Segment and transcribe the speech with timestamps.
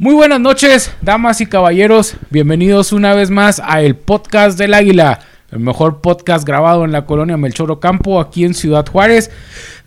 [0.00, 2.14] Muy buenas noches, damas y caballeros.
[2.30, 5.18] Bienvenidos una vez más a el podcast del Águila,
[5.50, 9.32] el mejor podcast grabado en la colonia Melchoro Campo, aquí en Ciudad Juárez.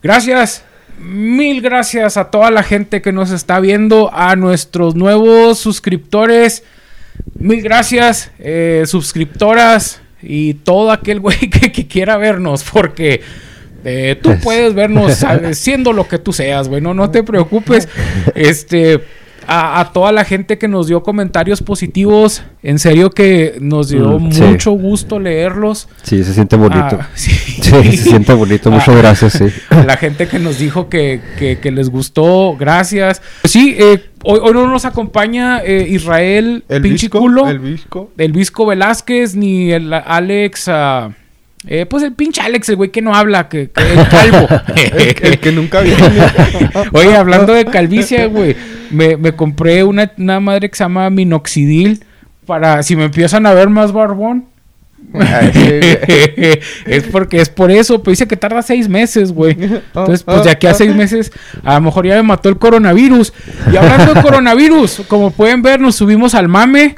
[0.04, 0.66] Gracias,
[1.00, 6.66] mil gracias a toda la gente que nos está viendo, a nuestros nuevos suscriptores.
[7.36, 13.22] Mil gracias, eh, suscriptoras y todo aquel güey que, que quiera vernos, porque
[13.86, 15.58] eh, tú puedes vernos ¿sabes?
[15.58, 16.82] siendo lo que tú seas, güey.
[16.82, 17.88] No, no te preocupes.
[18.36, 19.21] Este.
[19.48, 24.20] A, a toda la gente que nos dio comentarios positivos, en serio que nos dio
[24.20, 24.42] Mm, sí.
[24.44, 25.90] mucho gusto leerlos.
[26.04, 26.98] Sí, se siente bonito.
[27.02, 27.32] Ah, sí.
[27.62, 28.70] Sí, se siente bonito.
[28.72, 28.98] Muchas Ah.
[28.98, 29.46] gracias, sí.
[29.70, 33.22] A la gente que nos dijo que, que- que les gustó, gracias.
[33.44, 37.60] Sí, eh, hoy, hoy no nos acompaña eh, Israel El pinche Visco, culo, el el,
[37.60, 38.12] Visco.
[38.16, 40.68] Visco Velázquez, ni el Alex.
[40.68, 41.10] ah,
[41.68, 44.48] eh, pues el pinche Alex, el güey que no habla, que, que el calvo.
[44.76, 46.02] El, el que nunca viene.
[46.92, 48.56] Oye, hablando de calvicie, güey,
[48.90, 52.04] me, me compré una, una madre que se llama minoxidil
[52.46, 54.46] para si me empiezan a ver más barbón.
[56.86, 59.52] Es porque es por eso, pues dice que tarda seis meses, güey.
[59.60, 61.32] Entonces, pues de aquí a seis meses,
[61.64, 63.34] a lo mejor ya me mató el coronavirus.
[63.72, 66.96] Y hablando de coronavirus, como pueden ver, nos subimos al mame.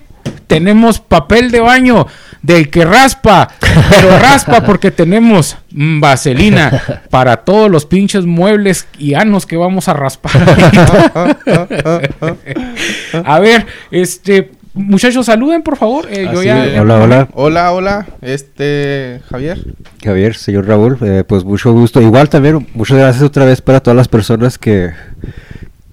[0.54, 2.08] Tenemos papel de baño
[2.42, 3.48] del que raspa,
[3.90, 9.88] pero raspa porque tenemos mm, vaselina para todos los pinches muebles y anos que vamos
[9.88, 10.32] a raspar.
[13.26, 16.08] a ver, este, muchachos, saluden por favor.
[16.10, 16.74] Eh, yo Así ya, es.
[16.74, 17.28] ya- Hola, hola.
[17.34, 18.06] Hola, hola.
[18.22, 19.60] Este, Javier.
[20.04, 22.02] Javier, señor Raúl, eh, pues mucho gusto.
[22.02, 24.92] Igual también, muchas gracias otra vez para todas las personas que,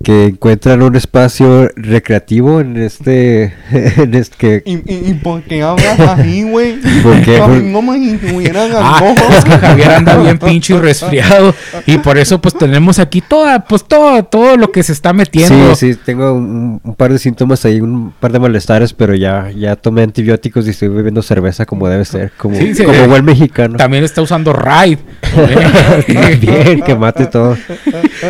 [0.03, 3.53] que encuentran un espacio recreativo en este...
[3.71, 6.81] en este que, ¿Y, y, y por qué hablas así, güey?
[7.03, 7.39] ¿Por qué?
[7.39, 11.55] Ay, No me estuvieran Ah, es que Javier anda bien pinche y resfriado.
[11.85, 15.75] Y por eso, pues, tenemos aquí toda, pues, todo, todo lo que se está metiendo.
[15.75, 19.51] Sí, sí, tengo un, un par de síntomas ahí, un par de malestares, pero ya,
[19.55, 23.07] ya tomé antibióticos y estoy bebiendo cerveza como debe ser, como, Sí, sí, como eh,
[23.07, 23.77] buen mexicano.
[23.77, 24.99] También está usando Raid.
[26.41, 27.57] Bien, que mate todo.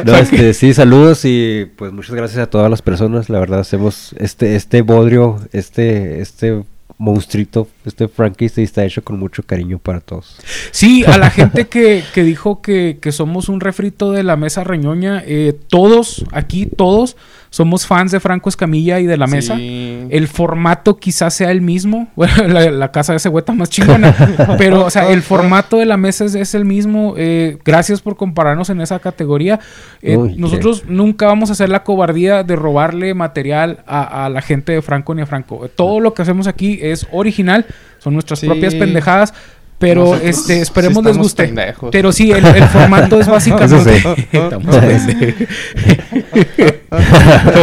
[0.05, 3.29] No, este, sí, saludos y pues muchas gracias a todas las personas.
[3.29, 6.63] La verdad, hacemos este, este bodrio, este, este
[7.01, 10.37] monstruito, este Frankenstein está hecho con mucho cariño para todos.
[10.71, 14.65] Sí, a la gente que, que dijo que, que somos un refrito de la mesa
[14.65, 17.17] reñoña, eh, todos, aquí todos,
[17.51, 19.57] somos fans de Franco Escamilla y de la mesa.
[19.57, 20.07] Sí.
[20.09, 22.09] El formato quizás sea el mismo.
[22.17, 24.15] Bueno, la, la casa de ese güey está más chingona.
[24.59, 27.15] pero, o sea, el formato de la mesa es, es el mismo.
[27.17, 29.59] Eh, gracias por compararnos en esa categoría.
[30.01, 34.43] Eh, Uy, nosotros nunca vamos a hacer la cobardía de robarle material a, a la
[34.43, 35.69] gente de Franco ni a Franco.
[35.75, 37.67] Todo lo que hacemos aquí es original.
[37.99, 38.47] Son nuestras Sí.
[38.47, 39.35] propias pendejadas.
[39.81, 41.45] Pero Nosotros este, esperemos sí les guste.
[41.45, 41.89] pendejos.
[41.91, 43.97] Pero sí, el, el formato es básicamente.
[43.97, 44.27] Eso sí.
[44.31, 45.49] Estamos pendejos.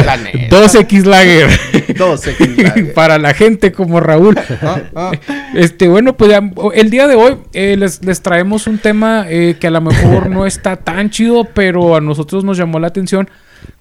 [0.05, 0.57] La neta.
[0.57, 1.49] 2X Lager.
[1.95, 2.71] 12 kilos.
[2.95, 4.35] Para la gente como Raúl.
[4.61, 5.11] Ah, ah.
[5.53, 6.41] Este, bueno, pues ya,
[6.73, 10.29] el día de hoy eh, les, les traemos un tema eh, que a lo mejor
[10.29, 13.29] no está tan chido, pero a nosotros nos llamó la atención,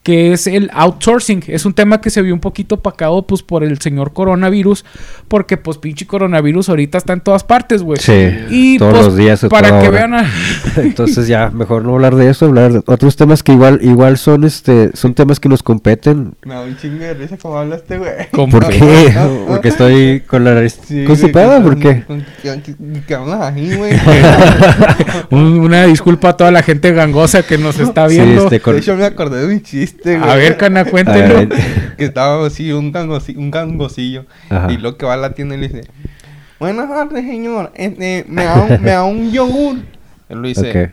[0.02, 1.42] que es el outsourcing.
[1.48, 4.84] Es un tema que se vio un poquito pacado pues por el señor coronavirus,
[5.26, 7.98] porque pues pinche coronavirus ahorita está en todas partes, güey.
[8.00, 9.44] Sí, Y todos pues, los días.
[9.50, 9.90] para que hora.
[9.90, 10.30] vean a-
[10.76, 14.44] Entonces ya, mejor no hablar de eso, hablar de otros temas que igual, igual son,
[14.44, 16.34] este, son temas que nos competen.
[16.44, 18.10] Me da un chingo de risa como hablaste, güey.
[18.30, 19.12] ¿Por qué?
[19.48, 22.04] Porque estoy con la nariz Sí, constipada, ¿por qué?
[22.04, 22.24] con-
[23.76, 23.92] güey.
[25.30, 28.44] Una disculpa a toda la gente gangosa que nos está Sí, viendo.
[28.44, 30.30] este, con- De hecho, me acordé de chiste, güey.
[30.30, 31.48] A ver, Cana, ver,
[31.98, 34.70] que estaba así un, gangosi- un gangosillo Ajá.
[34.72, 35.80] y lo que va a la tienda y le dice
[36.58, 39.76] buenas tardes señor este, me, da un, me da un yogur
[40.28, 40.90] él lo dice.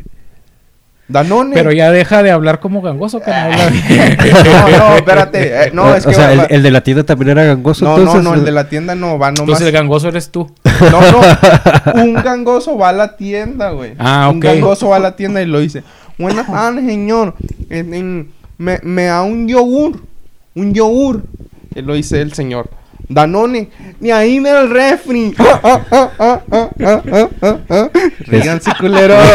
[1.08, 3.44] Danone Pero ya deja de hablar como gangoso, Cana.
[3.46, 3.70] habla-
[4.72, 7.30] no no espérate eh, no es o que sea, va- el, de la tienda también
[7.32, 8.24] era gangoso, no entonces.
[8.24, 10.50] no no el de la tienda no va nomás Entonces el gangoso eres tú.
[10.80, 14.44] no no un gangoso va a la tienda güey Ah, un ok.
[14.46, 15.84] gangoso va a la tienda y lo dice
[16.18, 17.36] buenas tardes señor
[17.70, 18.26] este,
[18.58, 20.00] me, me da un yogur
[20.56, 21.24] un yogur
[21.76, 22.70] lo dice el señor
[23.10, 23.70] Danone,
[24.00, 25.36] ni ahí del refri.
[28.28, 29.16] Ríganse, culero.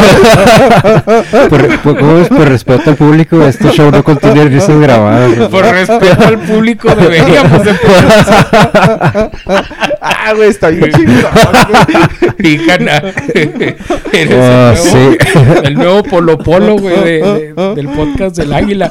[1.49, 1.79] Por,
[2.29, 5.49] por- respeto al público, este show no contiene risas grabadas.
[5.49, 7.75] Por respeto al público deberíamos de
[10.01, 10.91] ah, güey, está bien
[12.67, 13.03] Cana.
[13.35, 13.75] Eres
[14.11, 15.17] Ah, el, nuevo, sí.
[15.65, 18.91] el nuevo Polo Polo, güey, de- de- del podcast del Águila.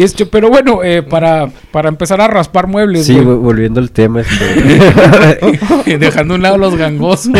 [0.00, 3.90] Y este, pero bueno, eh, para, para empezar a raspar muebles, Sí, güey, volviendo al
[3.90, 4.22] tema.
[4.22, 7.30] Este, dejando a un lado los gangosos.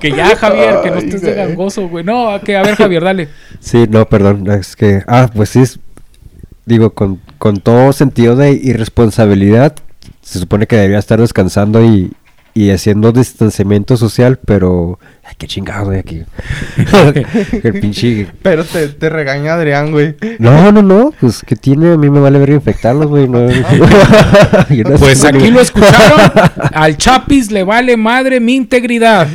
[0.00, 2.04] que ya, Javier, que no estés de gangoso, güey.
[2.04, 3.28] No, que a ver, Javier, dale.
[3.60, 4.50] sí, no, perdón.
[4.50, 5.02] Es que.
[5.06, 5.60] Ah, pues sí.
[5.60, 5.78] es-
[6.66, 9.74] digo, con, con todo sentido de irresponsabilidad,
[10.22, 12.12] se supone que debería estar descansando y,
[12.54, 14.98] y haciendo distanciamiento social, pero...
[15.30, 16.22] Ay, qué chingado, güey, aquí.
[17.62, 18.26] el pinche...
[18.42, 20.16] Pero te, te regaña Adrián, güey.
[20.40, 23.28] No, no, no, pues que tiene, a mí me vale ver infectarlos, güey.
[23.28, 23.48] No,
[24.70, 25.50] Yo no Pues aquí güey.
[25.52, 26.32] lo escucharon.
[26.74, 29.28] Al Chapis le vale madre mi integridad.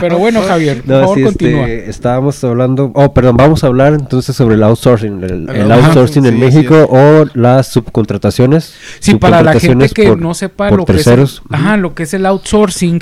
[0.00, 1.68] Pero bueno, Javier, por No, favor, sí, continúa.
[1.68, 6.34] este, estábamos hablando, oh, perdón, vamos a hablar entonces sobre el outsourcing, el, outsourcing, en
[6.34, 8.74] sí, México o las subcontrataciones.
[8.98, 11.94] Sí, para la gente que por- no sepa por lo que es, el, ajá, lo
[11.94, 13.00] que es el outsourcing,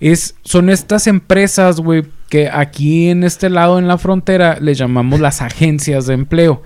[0.00, 5.20] es, son estas empresas, güey, que aquí en este lado en la frontera le llamamos
[5.20, 6.62] las agencias de empleo.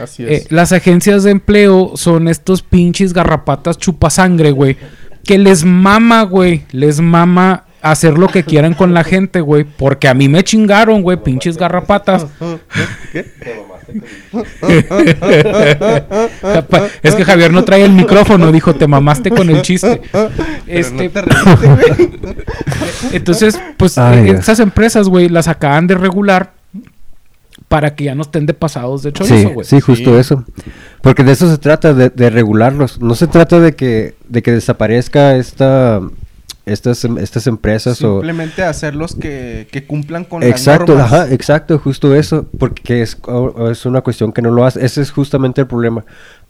[0.00, 4.76] Así Eh, las agencias de empleo son estos pinches garrapatas chupasangre, güey,
[5.24, 10.08] que les mama, güey, les mama hacer lo que quieran con la gente, güey, porque
[10.08, 12.26] a mí me chingaron, güey, pinches garrapatas.
[16.68, 20.00] Pa- es que Javier no trae el micrófono, dijo, te mamaste con el chiste.
[20.66, 21.10] Este,
[21.44, 22.18] no reíste,
[23.12, 24.38] entonces, pues Ay, Dios.
[24.40, 26.52] estas empresas, güey, las acaban de regular
[27.68, 29.66] para que ya no estén de pasados de chorizo, Sí, güey.
[29.66, 30.16] sí, justo Sí.
[30.20, 30.44] eso.
[31.02, 33.00] Porque de eso se trata, de, de regularlos.
[33.00, 36.00] No se trata de que, de que desaparezca esta,
[36.66, 38.14] estas, em- estas empresas o...
[38.14, 41.26] Simplemente hacerlos que, que cumplan con Exacto, las normas.
[41.26, 43.18] ajá, exacto, justo eso, porque es,
[43.70, 46.04] es una cuestión que no lo hace, ese es justamente el problema.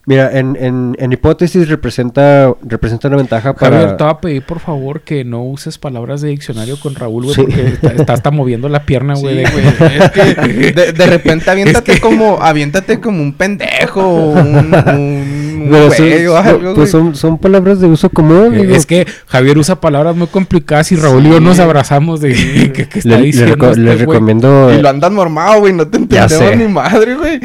[0.07, 3.79] Mira, en, en, en hipótesis representa, representa una ventaja para...
[3.79, 7.25] Javier, te voy a pedir por favor que no uses palabras de diccionario con Raúl,
[7.25, 7.41] güey, Sí.
[7.43, 9.37] porque está, está hasta moviendo la pierna, Sí, güey.
[9.37, 9.97] de- güey.
[9.99, 16.07] Es que de, de repente aviéntate como aviéntate como un pendejo, un, un Pero son-
[16.09, 16.87] güey o algo, pues güey.
[16.89, 18.55] son, son palabras de uso común.
[18.55, 18.75] Eh.
[18.77, 22.33] Es que Javier usa palabras muy complicadas y Raúl y yo nos abrazamos de
[22.75, 23.99] que, que está le, le diciendo reco- este le güey.
[24.07, 24.73] recomiendo...
[24.73, 27.41] Y lo andas normado, güey, no te entendemos ni madre, güey.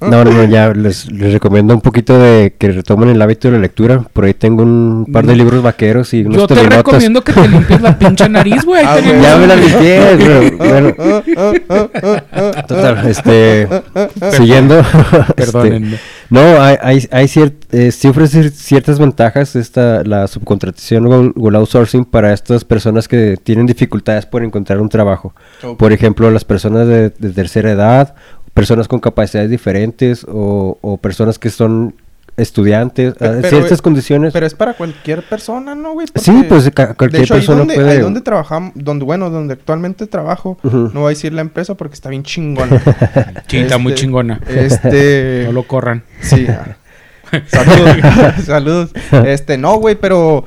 [0.00, 3.54] No, no, no, ya les, les recomiendo un poquito de que retomen el hábito de
[3.56, 4.00] la lectura.
[4.12, 5.38] Por ahí tengo un par de Mm.
[5.38, 6.78] libros vaqueros y unos Yo te telenotas.
[6.78, 8.82] recomiendo que te limpies la pinche nariz, güey.
[8.84, 10.94] Ah, Ya me la limpié, pero bueno.
[12.66, 13.68] Total, este,
[14.32, 14.78] siguiendo.
[14.80, 15.98] este, Perdónenme.
[16.30, 21.48] No, hay, hay, hay cier- eh, sí ofrece ciertas ventajas esta, la subcontratación o, o
[21.48, 25.34] el outsourcing para estas personas que tienen dificultades por encontrar un trabajo.
[25.76, 28.14] Por ejemplo, las personas de, de tercera edad,
[28.54, 31.94] personas con capacidades diferentes o, o personas que son
[32.36, 34.32] estudiantes, ah, pero, ciertas eh, condiciones.
[34.32, 36.06] Pero es para cualquier persona, ¿no, güey?
[36.14, 39.04] Sí, Porque, pues, ca- cualquier de hecho, persona ahí donde, puede- Ahí donde trabajamos, donde,
[39.04, 42.82] bueno, donde actualmente trabajo, no voy a decir la empresa porque está bien chingona.
[43.46, 44.40] Sí, está muy Este, chingona.
[44.48, 45.44] Este...
[45.46, 46.02] No lo corran.
[46.20, 46.46] Sí.
[47.48, 47.96] Saludos,
[48.44, 48.90] saludos.
[49.24, 50.44] Este, no, güey, pero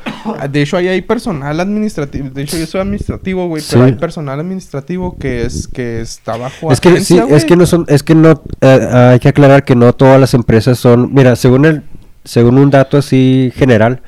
[0.49, 2.29] de hecho ahí hay personal administrativo.
[2.29, 6.71] De hecho, yo soy administrativo, güey, pero hay personal administrativo que es que está bajo
[6.71, 9.75] Es que sí, es que no son, es que no, eh, hay que aclarar que
[9.75, 11.83] no todas las empresas son, mira, según el,
[12.23, 14.01] según un dato así general,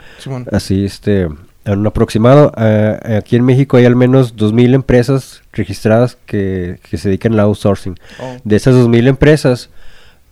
[0.52, 1.28] así este,
[1.66, 6.98] en un aproximado, eh, aquí en México hay al menos 2.000 empresas registradas que, que
[6.98, 8.00] se dedican al outsourcing.
[8.20, 8.38] Oh.
[8.44, 9.70] De esas 2.000 empresas,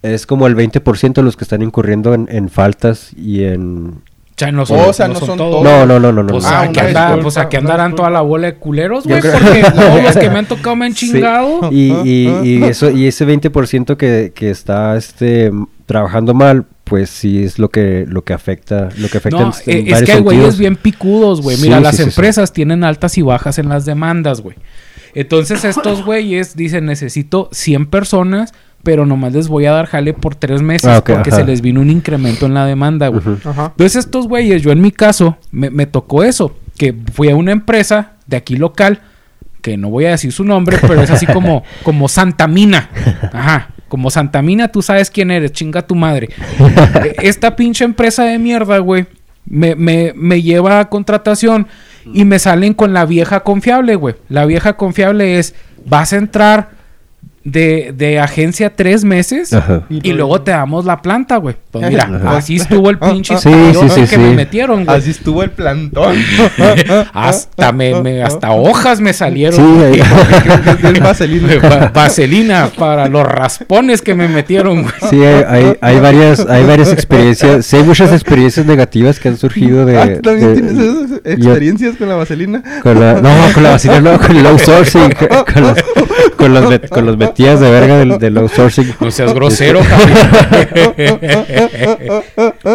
[0.02, 4.02] es como el 20% los que están incurriendo en, en faltas y en...
[4.36, 5.62] O sea, no o sea, no son todos.
[5.62, 6.30] No, no, no, no, no.
[6.32, 6.50] Pues, no.
[6.50, 7.98] Ah, una anda- disculpa, pues aquí una andarán disculpa.
[8.04, 10.86] toda la bola de culeros, güey, creo- porque todos los que me han tocado me
[10.86, 11.60] han Sí, chingado.
[11.74, 15.52] Y, y, y eso, y ese 20% que, que está este,
[15.86, 19.78] trabajando mal, pues sí es lo que, lo que afecta, lo que afecta No, en,
[19.80, 21.58] en eh, es varios que hay güeyes bien picudos, güey.
[21.58, 22.10] Mira, Sí, las sí, sí, sí.
[22.10, 24.56] empresas tienen altas y bajas en las demandas, güey.
[25.16, 30.36] Entonces estos güeyes dicen, necesito 100 personas, pero nomás les voy a dar jale por
[30.36, 31.40] tres meses Ah, porque ajá.
[31.42, 33.22] se les vino un incremento en la demanda, güey.
[33.26, 37.52] Entonces estos güeyes, yo en mi caso, me, me tocó eso, que fui a una
[37.52, 39.02] empresa de aquí local,
[39.62, 42.90] que no voy a decir su nombre, pero es así como, como Santa Mina.
[43.34, 43.70] Ajá.
[43.90, 46.30] Como Santa Mina, tú sabes quién eres, chinga tu madre.
[47.22, 49.08] Esta pinche empresa de mierda, güey,
[49.46, 51.68] me, me, me lleva a contratación
[52.14, 54.16] y me salen con la vieja confiable, güey.
[54.30, 55.56] La vieja confiable es,
[55.86, 56.70] vas a entrar
[57.44, 59.84] de, de agencia tres meses Ajá.
[59.90, 61.56] y luego te damos la planta, güey.
[61.72, 62.38] Pues mira, Ajá.
[62.38, 64.18] así estuvo el pinche Sí, estallote sí, sí, que sí.
[64.18, 64.98] me metieron, güey.
[64.98, 66.16] Así estuvo el plantón.
[67.14, 69.56] hasta me, me- hasta hojas me salieron.
[69.56, 70.02] Sí, güey.
[70.02, 71.56] ahí- vaselina.
[71.70, 74.94] Va- Vaselina para los raspones que me metieron, güey.
[75.10, 79.38] sí, hay, hay, hay varias, hay varias experiencias, sí hay muchas experiencias negativas que han
[79.38, 79.98] surgido de...
[80.00, 82.64] Ah, ¿tú también de- tienes esas experiencias con la vaselina?
[82.84, 85.28] Con la, no, con la vacina, no, con el outsourcing, con
[86.38, 88.94] con met- con las metidas de verga del, del outsourcing.
[89.00, 90.28] No seas grosero, Javier.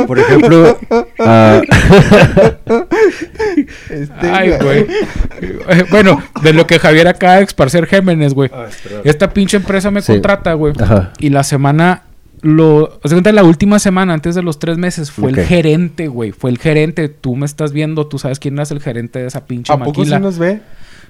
[0.06, 0.78] Por ejemplo,
[1.20, 1.60] ah,
[3.90, 4.86] Este, Ay, güey.
[5.90, 8.50] Bueno, de lo que Javier acaba de esparcer Gémenes, güey.
[9.04, 10.12] Esta pinche empresa me Sí.
[10.12, 10.72] contrata, güey.
[11.18, 12.02] Y la semana
[12.42, 16.32] lo, de cuenta, la última semana, antes de los tres meses, fue el gerente, güey.
[16.32, 17.08] Fue el gerente.
[17.08, 20.00] Tú me estás viendo, tú sabes quién es el gerente de esa pinche ¿A poco
[20.00, 20.16] maquila.
[20.18, 20.60] sí nos ve?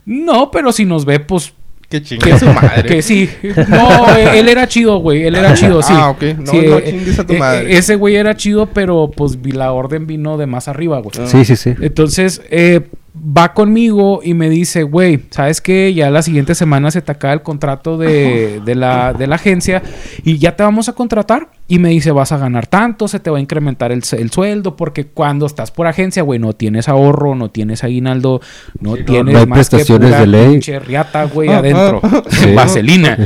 [0.06, 1.52] No, pero si nos ve, pues
[1.88, 2.88] Que chingue su madre.
[2.88, 3.28] que sí.
[3.68, 5.24] No, eh, él era chido, güey.
[5.24, 5.92] Él era chido, sí.
[5.94, 6.22] Ah, ok.
[6.38, 7.76] No, Sí, no eh, chingues a tu eh, madre.
[7.76, 11.14] Ese güey era chido, pero pues vi- la orden vino de más arriba, güey.
[11.20, 11.26] Ah.
[11.26, 11.74] Sí, sí, sí.
[11.80, 12.80] Entonces, eh,
[13.26, 15.94] va conmigo y me dice, güey, ¿sabes qué?
[15.94, 19.82] Ya la siguiente semana se te acaba el contrato de, de la, de la agencia
[20.24, 21.48] y ya te vamos a contratar.
[21.66, 24.76] Y me dice, vas a ganar tanto, se te va a incrementar el, el sueldo,
[24.76, 28.42] porque cuando estás por agencia, güey, no tienes ahorro, no tienes aguinaldo,
[28.80, 30.60] no Sí, tienes no hay más prestaciones de ley.
[30.60, 32.02] riata, güey, adentro.
[32.28, 32.52] Sí.
[32.54, 33.16] Vaselina.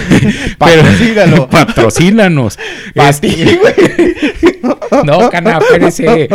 [0.58, 1.48] Patrocígalo.
[1.50, 2.58] Patrocínanos.
[2.94, 3.60] Pa' Este-
[5.04, 6.28] no, cana, espérese.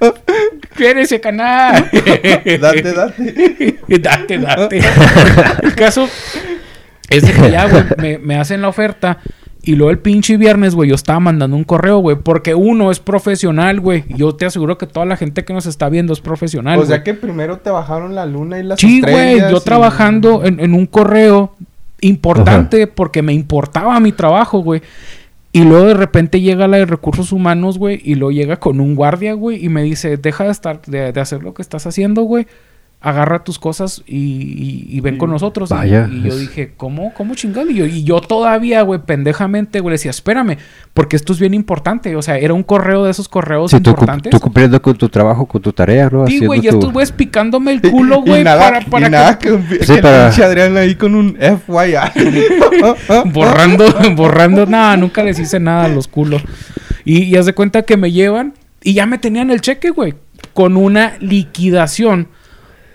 [0.00, 0.22] Entonces.
[0.70, 1.72] espérese, cana.
[1.92, 3.98] Date, date.
[3.98, 4.80] date, date.
[5.62, 6.08] El caso
[7.08, 9.18] es de que ya, güey, me, me hacen la oferta.
[9.64, 12.16] Y luego el pinche viernes, güey, yo estaba mandando un correo, güey.
[12.16, 14.02] Porque uno es profesional, güey.
[14.08, 16.80] Yo te aseguro que toda la gente que nos está viendo es profesional.
[16.80, 17.04] O sea güey.
[17.04, 20.58] que primero te bajaron la luna y las Sí, güey, estrellas yo y- trabajando en,
[20.58, 21.54] en un correo
[22.00, 24.82] importante porque me importaba mi trabajo, güey.
[25.52, 28.94] Y luego de repente llega la de recursos humanos, güey, y luego llega con un
[28.94, 32.22] guardia, güey, y me dice, deja de estar, de, de hacer lo que estás haciendo,
[32.22, 32.46] güey.
[33.04, 35.70] Agarra tus cosas y, y- y ven Y- con nosotros.
[35.72, 37.12] Y- Vaya, y, yo dije, ¿cómo?
[37.14, 37.68] ¿Cómo chingado?
[37.68, 40.56] Y yo, y yo todavía, güey, pendejamente, güey, le decía, espérame,
[40.94, 42.14] porque esto es bien importante.
[42.14, 44.30] O sea, era un correo de esos correos Sí, importantes.
[44.30, 46.28] tú cumpliendo con tu trabajo, con tu tarea, ¿no?
[46.28, 49.36] Sí, güey, y Haciendo tu- estos güeyes picándome el culo, güey, para, para y nada
[49.36, 51.96] que, que Sí, el para- pinche Adrián ahí con un FYI.
[53.32, 53.84] borrando,
[54.16, 56.42] borrando, nada, nunca les hice nada a los culos.
[57.04, 60.14] Y, y haz de cuenta que me llevan y ya me tenían el cheque, güey,
[60.54, 62.28] con una liquidación.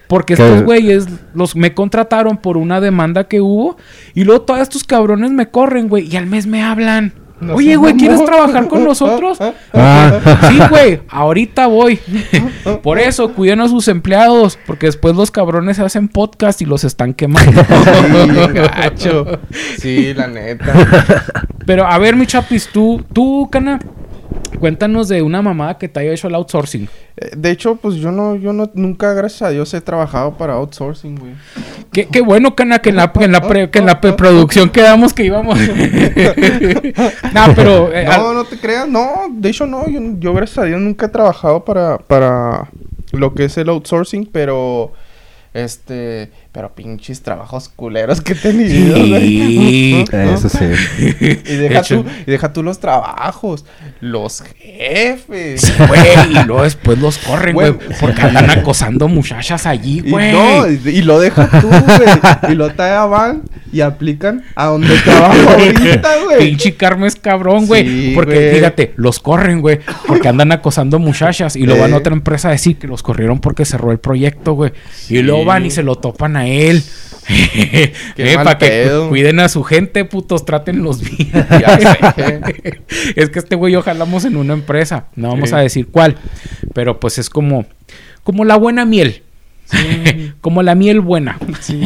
[0.07, 0.43] Porque ¿Qué?
[0.43, 3.77] estos güeyes los me contrataron por una demanda que hubo
[4.13, 7.13] y luego todos estos cabrones me corren, güey, y al mes me hablan.
[7.39, 9.37] No Oye, güey, ¿quieres trabajar con nosotros?
[9.71, 10.39] Ah.
[10.49, 11.99] Sí, güey, ahorita voy.
[12.81, 17.13] Por eso, cuiden a sus empleados, porque después los cabrones hacen podcast y los están
[17.13, 17.61] quemando.
[17.67, 19.39] Sí, gacho.
[19.77, 21.23] Sí, la neta.
[21.65, 23.79] Pero a ver, mi chapis, tú, tú, Cana,
[24.59, 26.87] cuéntanos de una mamada que te haya hecho el outsourcing.
[27.17, 30.53] Eh, De hecho, pues yo no, yo no, nunca, gracias a Dios, he trabajado para
[30.53, 31.33] outsourcing, güey.
[31.91, 35.13] Qué, qué bueno, Cana, que en la, en la, pre- que en la preproducción quedamos
[35.13, 35.57] que íbamos.
[37.33, 37.93] no, pero.
[37.93, 41.05] eh, No, no te creas, no, de hecho no, yo, yo gracias a Dios nunca
[41.07, 42.69] he trabajado para, para
[43.11, 44.91] lo que es el outsourcing, pero
[45.53, 50.03] este, pero pinches trabajos culeros que he tenido, Sí.
[50.11, 50.65] Eso sí.
[50.97, 53.63] Y deja, tú, y deja tú los trabajos,
[54.01, 55.71] los jefes.
[55.87, 60.31] Güey, y luego después los corren, güey, porque andan acosando muchachas allí, Y, güey.
[60.31, 62.51] no, y, y lo deja tú, güey.
[62.53, 66.39] Y lo todavía van y aplican a donde trabajo ahorita, güey.
[66.39, 67.87] Pinche Carmen es cabrón, güey.
[67.87, 69.79] Sí, porque fíjate, los corren, güey.
[70.07, 71.55] Porque andan acosando muchachas.
[71.55, 71.93] Y luego van Eh.
[71.93, 74.71] a otra empresa a decir que los corrieron porque cerró el proyecto, güey.
[75.09, 76.46] Y luego van y se lo topan a
[77.27, 79.09] Qué Eh, para que pedo.
[79.09, 81.29] cuiden a su gente, putos, trátenlos bien.
[83.15, 85.07] Es que este güey yo jalamos en una empresa.
[85.15, 85.55] No vamos Sí.
[85.55, 86.15] a decir cuál.
[86.73, 87.65] Pero pues es como,
[88.23, 89.23] como la buena miel.
[90.39, 91.37] como la miel buena.
[91.59, 91.81] Sí.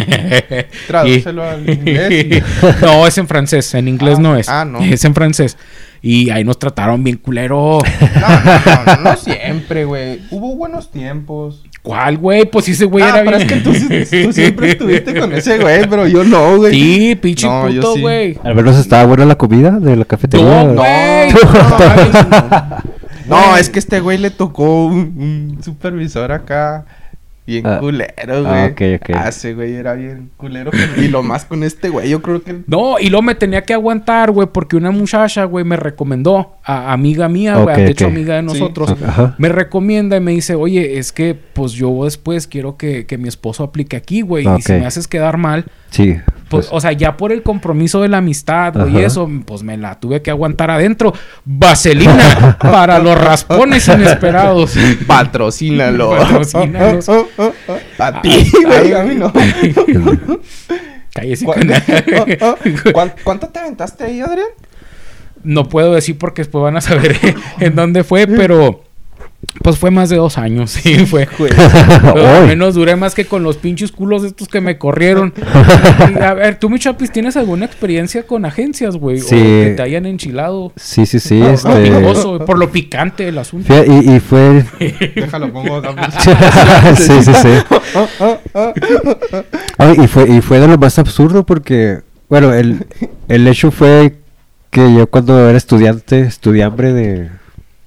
[0.87, 2.43] Tradúcelo al inglés.
[2.81, 3.73] no, es en francés.
[3.73, 4.49] En inglés Ah, no es.
[4.49, 4.79] ah, no.
[4.81, 5.57] Es en francés.
[6.03, 7.79] Y ahí nos trataron bien culero.
[8.21, 10.21] No, no, no, no siempre, güey.
[10.31, 11.63] Hubo buenos tiempos.
[11.81, 12.45] ¿Cuál, güey?
[12.45, 13.49] Pues sí, ese güey ah, era pero bien.
[13.49, 16.73] es que tú, siempre estuviste con ese güey, pero yo no, güey.
[16.73, 18.01] Sí, pinche No, puto, sí.
[18.01, 18.37] güey.
[18.43, 20.63] Al menos estaba buena la comida de la cafetería.
[20.63, 21.31] No, No, güey.
[23.27, 26.85] no, no, es que este güey le tocó un, un supervisor acá.
[27.47, 27.79] Bien Ah.
[27.79, 28.45] culero, güey.
[28.45, 29.09] Ah, ok, ok.
[29.15, 30.71] Ah, güey era bien culero.
[30.97, 32.61] y lo más con este güey, yo creo que...
[32.67, 36.93] No, y luego me tenía que aguantar, güey, porque una muchacha, güey, me recomendó, a
[36.93, 39.35] amiga mía, güey, Ok, de hecho amiga de nosotros, Ajá.
[39.39, 43.27] me recomienda y me dice, oye, es que pues yo después quiero que, que mi
[43.27, 46.15] esposo aplique aquí, güey, y si me haces quedar mal, Sí.
[46.51, 49.63] Pues, Pues, o sea, ya por el compromiso de la amistad, güey, y eso, pues
[49.63, 51.13] me la tuve que aguantar adentro.
[51.45, 54.75] Vaselina para los raspones inesperados.
[55.07, 56.11] Patrocínalo.
[56.17, 57.09] Patrocínalos.
[57.97, 59.33] a ti, güey, a mí no.
[61.13, 64.47] Cállese ¿Cu- con ¿Cuán- ¿Cuánto te aventaste ahí, Adrián?
[65.43, 67.17] No puedo decir porque después van a saber
[67.59, 68.83] en dónde fue, pero
[69.63, 71.27] pues fue más de dos años, sí, fue.
[71.37, 75.33] Pero al menos duré más que con los pinches culos estos que me corrieron.
[76.11, 79.19] Y, a ver, tú, mi chapis, ¿tienes alguna experiencia con agencias, güey?
[79.19, 79.35] Sí.
[79.35, 80.71] O que te hayan enchilado.
[80.75, 81.39] sí, sí, sí.
[81.39, 81.91] Por lo Este...
[81.99, 83.67] picoso, por lo picante del asunto.
[83.67, 84.65] Fue- y, y fue...
[85.15, 86.09] Déjalo, pongo acá.
[86.95, 87.49] sí, sí, sí.
[89.77, 92.85] Ay, y fue y fue de lo más absurdo porque Bueno, el,
[93.27, 94.15] el hecho fue
[94.69, 97.29] que yo cuando era estudiante, estudiambre de,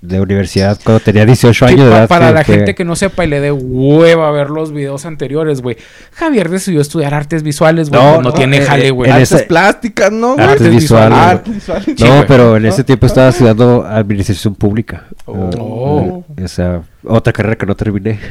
[0.06, 2.08] de universidad, cuando tenía 18 Sí, años de edad.
[2.08, 5.62] para la fue- gente que no sepa y le dé hueva ver los videos anteriores,
[5.62, 5.76] güey.
[6.12, 8.00] Javier decidió estudiar artes visuales, güey.
[8.02, 9.08] No, No, no, tiene eh, jale, eh, güey.
[9.11, 10.32] en Artes ese- plásticas, ¿no?
[10.32, 11.08] Artes Artes visuales.
[11.11, 11.37] visuales.
[11.38, 11.84] Artes visuales.
[11.96, 15.04] Sí, No, pero en ese tiempo estaba estudiando administración pública.
[15.26, 16.23] Oh.
[16.37, 18.18] Eh, Esa otra carrera que no terminé.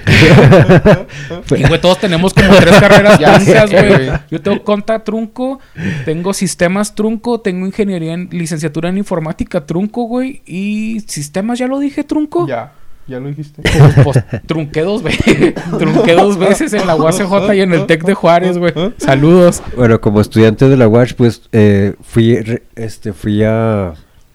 [1.56, 4.12] Y, güey, todos tenemos como tres carreras Ya truncas, güey.
[4.32, 5.60] Yo tengo conta trunco,
[6.06, 10.42] tengo sistemas trunco, tengo ingeniería en licenciatura en informática trunco, güey.
[10.46, 12.48] Y sistemas, ya lo dije, trunco.
[12.48, 12.72] Ya,
[13.08, 13.62] ya lo dijiste.
[14.04, 15.54] Pues, pues, trunqué dos veces.
[15.78, 18.74] trunqué dos veces en la UACJ y en el TEC de Juárez, güey.
[18.98, 19.62] Saludos.
[19.76, 23.94] Bueno, como estudiante de la UASH, pues eh, fui, re- este, fui a,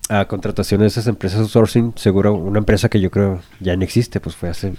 [0.09, 1.93] a contratación de esas empresas outsourcing.
[1.97, 4.75] Seguro una empresa que yo creo ya no existe, pues fue hace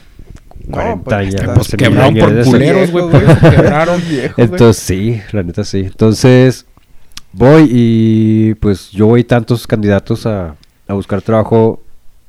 [0.70, 1.42] 40 pues, años.
[1.44, 3.06] Pues 12 quebraron por culeros, güey.
[3.50, 4.02] Quebraron.
[4.10, 4.42] Viejo.
[4.42, 5.80] Entonces sí, la neta sí.
[5.80, 6.66] Entonces
[7.32, 10.56] voy y pues yo voy tantos candidatos a,
[10.88, 11.82] a buscar trabajo.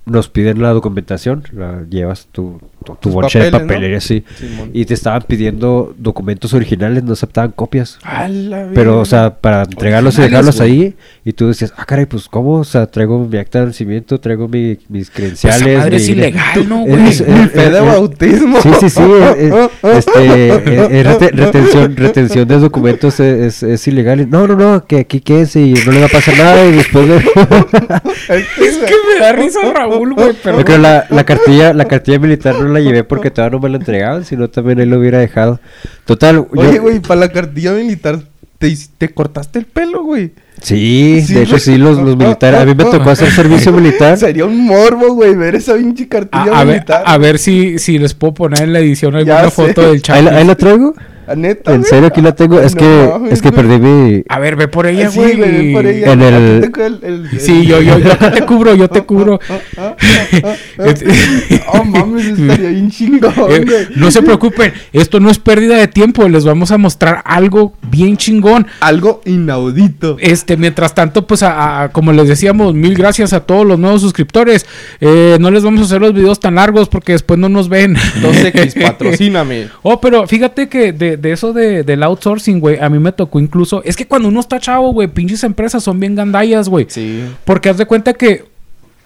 [0.06, 3.68] Nos piden la documentación, la llevas tu, tu, tu bonche de papeles, ¿no?
[3.74, 4.24] papelería, sí.
[4.38, 4.70] Simón.
[4.72, 7.98] Y te estaban pidiendo documentos originales, no aceptaban copias.
[8.74, 10.70] Pero, o sea, para entregarlos y dejarlos güey.
[10.70, 10.94] ahí,
[11.24, 12.54] y tú decías, ah, caray, pues, ¿cómo?
[12.60, 15.78] O sea, traigo mi acta de nacimiento, traigo mi- mis Pues credenciales.
[15.78, 17.08] madre es ilegal, ¿no, Es- güey?
[17.08, 18.60] es- es- fe de es- bautismo.
[18.62, 19.02] Sí, sí, sí.
[19.02, 24.28] es- es- este, es- es rete- retención, retención de documentos es, es, es ilegal.
[24.30, 26.64] No, no, no, que aquí quédense y no le va a pasar nada.
[26.66, 27.16] Y después de.
[28.30, 30.34] Es que me da risa Raúl, güey.
[30.42, 33.62] Pero Yo creo la, la cartilla, la cartilla militar no la llevé porque todavía no
[33.62, 35.60] me la entregaban, sino también él lo hubiera dejado.
[36.04, 36.46] Total.
[36.56, 38.20] Oye, güey, para la cartilla militar,
[38.58, 40.32] ¿te, te cortaste el pelo, güey?
[40.62, 42.60] Sí, Sí, de hecho sí, los, los militares.
[42.60, 44.18] A mí me tocó hacer servicio militar.
[44.18, 47.02] Sería un morbo, güey, ver esa pinche cartilla a militar.
[47.06, 49.50] a ver si, si les puedo poner en la edición Ya alguna sé.
[49.50, 50.22] foto del Ahí, chat.
[50.22, 50.94] la- ahí la traigo.
[51.30, 52.60] ¿A neta, En serio, aquí la tengo.
[52.60, 53.62] Es No que, mames, es que güey.
[53.68, 54.22] perdí mi.
[54.28, 55.36] A ver, ve por ella, Ah, Sí, güey.
[55.36, 56.12] ven por ella.
[56.12, 59.38] En el- tengo el- el- el- Sí, yo, yo, yo te cubro, yo te cubro.
[61.72, 63.86] Oh, mames, estaría bien chingón, Eh, güey.
[63.96, 68.16] no se preocupen, esto no es pérdida de tiempo, les vamos a mostrar algo bien
[68.16, 68.66] chingón.
[68.80, 70.16] Algo inaudito.
[70.20, 74.00] Este, mientras tanto, pues, a- a- como les decíamos, mil gracias a todos los nuevos
[74.00, 74.66] suscriptores.
[75.00, 77.96] Eh, no les vamos a hacer los videos tan largos porque después no nos ven.
[78.22, 79.68] 2X, patrocíname.
[79.82, 83.38] Oh, pero fíjate que de, de eso de, del outsourcing, güey, a mí me tocó
[83.40, 83.82] incluso.
[83.84, 86.86] Es que cuando uno está chavo, güey, pinches empresas son bien gandallas, güey.
[86.88, 87.24] Sí.
[87.44, 88.44] Porque haz de cuenta que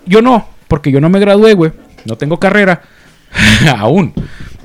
[0.06, 1.72] yo no, porque yo no me gradué, güey.
[2.04, 2.82] No tengo carrera.
[3.78, 4.12] Aún.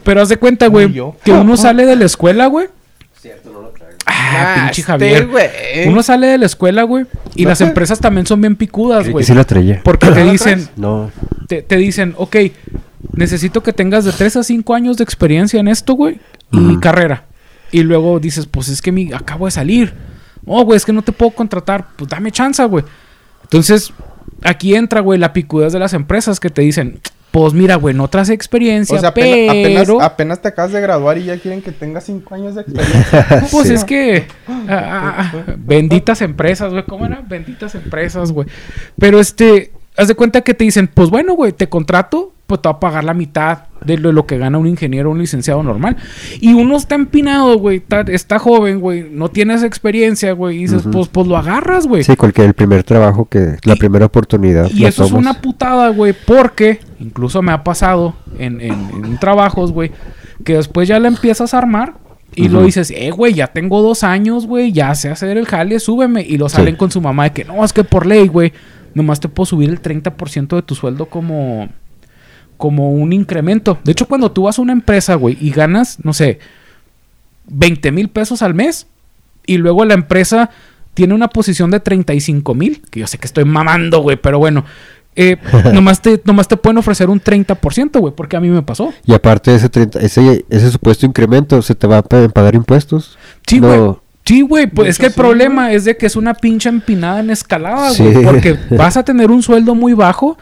[0.04, 0.92] Pero haz de cuenta, güey,
[1.24, 2.68] que uno sale de la escuela, güey.
[4.06, 5.28] Ah, pinche este, Javier.
[5.28, 5.48] güey.
[5.88, 7.50] Uno sale de la escuela, güey, y No.
[7.50, 9.24] las empresas también son bien picudas, güey.
[9.26, 9.82] sí la traía.
[9.84, 10.68] Porque te ¿No dicen?
[10.78, 11.12] No.
[11.48, 12.36] te, te dicen, ok,
[13.14, 16.20] necesito que tengas de 3 a 5 años de experiencia en esto, güey,
[16.52, 17.26] y carrera.
[17.72, 19.94] Y luego dices, pues es que mi, acabo de salir.
[20.46, 21.88] Oh, güey, es que no te puedo contratar.
[21.96, 22.84] Pues dame chance, güey.
[23.44, 23.94] Entonces,
[24.44, 27.00] aquí entra, güey, la picudez de las empresas que te dicen,
[27.32, 29.94] pues mira, güey, no traes experiencia, O sea, apenas, pero...
[29.96, 33.48] apenas, apenas te acabas de graduar y ya quieren que tengas 5 años de experiencia.
[33.52, 33.74] Pues Sí.
[33.76, 34.26] es que.
[34.48, 36.84] ah, ah, ah, benditas empresas, güey.
[36.86, 37.22] ¿Cómo era?
[37.22, 38.48] Benditas empresas, güey.
[38.98, 39.72] Pero este.
[40.00, 42.80] Haz de cuenta que te dicen, pues bueno, güey, te contrato, pues te va a
[42.80, 45.98] pagar la mitad de lo, lo que gana un ingeniero o un licenciado normal.
[46.42, 47.78] Y uno está empinado, güey.
[47.78, 49.08] Está, está joven, güey.
[49.12, 50.58] No tienes experiencia, güey.
[50.58, 52.04] Y dices, pues, pues lo agarras, güey.
[52.04, 53.58] Sí, cualquier el primer trabajo que.
[53.64, 54.70] La Y- primera oportunidad.
[54.74, 59.72] Y eso es una putada, güey, porque incluso me ha pasado en, en- en trabajos,
[59.72, 59.92] güey,
[60.44, 61.94] que después ya la empiezas a armar
[62.36, 65.80] y lo dices, eh, güey, ya tengo dos años, güey, ya sé hacer el jale,
[65.80, 66.22] súbeme.
[66.22, 66.56] Y lo Sí.
[66.58, 68.54] salen con su mamá de que no, es que por ley, güey,
[68.94, 71.70] nomás te puedo subir el 30% de tu sueldo como,
[72.58, 73.78] como un incremento.
[73.84, 76.40] De hecho, cuando tú vas a una empresa, güey, y ganas, no sé,
[77.48, 78.88] 20 mil pesos al mes,
[79.46, 80.50] y luego la empresa
[80.94, 84.66] tiene una posición de 35 mil, que yo sé que estoy mamando, güey, pero bueno,
[85.16, 85.38] eh,
[85.74, 88.94] nomás, te, nomás te pueden ofrecer un 30%, güey, porque a mí me pasó.
[89.06, 92.56] Y aparte de ese, 30, ese, ese supuesto incremento, ¿se te va a pa- pagar
[92.56, 93.18] impuestos?
[93.48, 94.02] Sí, No.
[94.26, 97.20] Sí, güey, pues es que el sí, problema es de que es una pinche empinada
[97.20, 98.04] en escalada, Sí.
[98.04, 98.24] güey.
[98.24, 100.38] Porque vas a tener un sueldo muy bajo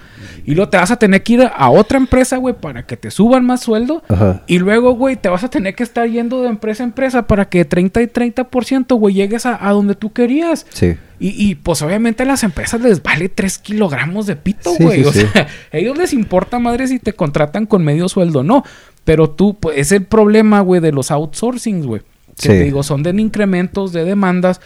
[0.46, 3.12] y luego te vas a tener que ir a otra empresa, güey, para que te
[3.12, 4.04] suban más sueldo.
[4.10, 4.44] Ajá.
[4.46, 7.48] Y luego, güey, te vas a tener que estar yendo de empresa a empresa para
[7.48, 10.66] que 30 y 30%, güey, llegues a, a donde tú querías.
[10.70, 10.96] Sí.
[11.20, 15.02] Y, y, pues obviamente a las empresas les vale 3 kilogramos de pito, güey.
[15.04, 15.26] sí, o sí.
[15.34, 18.64] sea, a ellos les importa madre si te contratan con medio sueldo o no.
[19.04, 22.02] Pero tú, pues es el problema, güey, de los outsourcings, güey.
[22.38, 22.48] Que Sí.
[22.50, 24.62] te digo, son de incrementos, de demandas.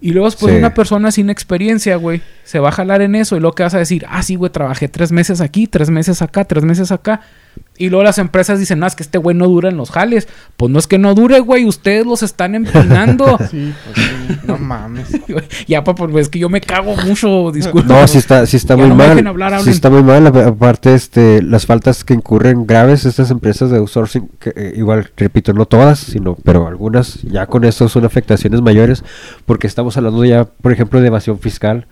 [0.00, 0.58] Y luego después Sí.
[0.58, 3.34] una persona sin experiencia, güey, se va a jalar en eso.
[3.36, 6.20] Y luego que vas a decir, ah, sí, güey, trabajé tres meses aquí, tres meses
[6.22, 7.22] acá, tres meses acá.
[7.78, 10.28] Y luego las empresas dicen, no, es que este güey no dura en los jales.
[10.58, 13.38] Pues no es que no dure, güey, ustedes los están empinando.
[13.50, 14.12] Sí, pues sí,
[14.46, 15.08] No mames.
[15.66, 18.00] ya, papá, pues es que yo me cago mucho, disculpa.
[18.00, 19.26] No, sí está, sí está muy no mal.
[19.26, 20.26] hablar, sí está muy mal.
[20.26, 25.52] Aparte, este, las faltas que incurren graves estas empresas de outsourcing, que, eh, igual, repito,
[25.52, 29.04] no todas, sino, pero algunas, ya con eso son afectaciones mayores,
[29.44, 31.86] porque estamos hablando ya, por ejemplo, de evasión fiscal.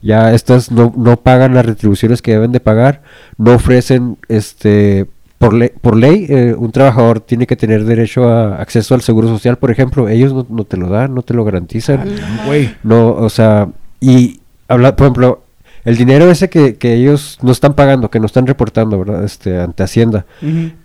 [0.00, 3.02] Ya estas no, no pagan las retribuciones que deben de pagar,
[3.36, 8.56] no ofrecen, este, por, ley por ley, eh, un trabajador tiene que tener derecho a
[8.60, 11.44] acceso al seguro social, por ejemplo, ellos no, no te lo dan, no te lo
[11.44, 12.08] garantizan.
[12.46, 12.74] Güey.
[12.82, 13.68] No, o sea,
[14.00, 15.42] y habla, por ejemplo,
[15.84, 19.24] el dinero ese que, que ellos no están pagando, que no están reportando, ¿verdad?
[19.24, 20.26] Este, ante Hacienda,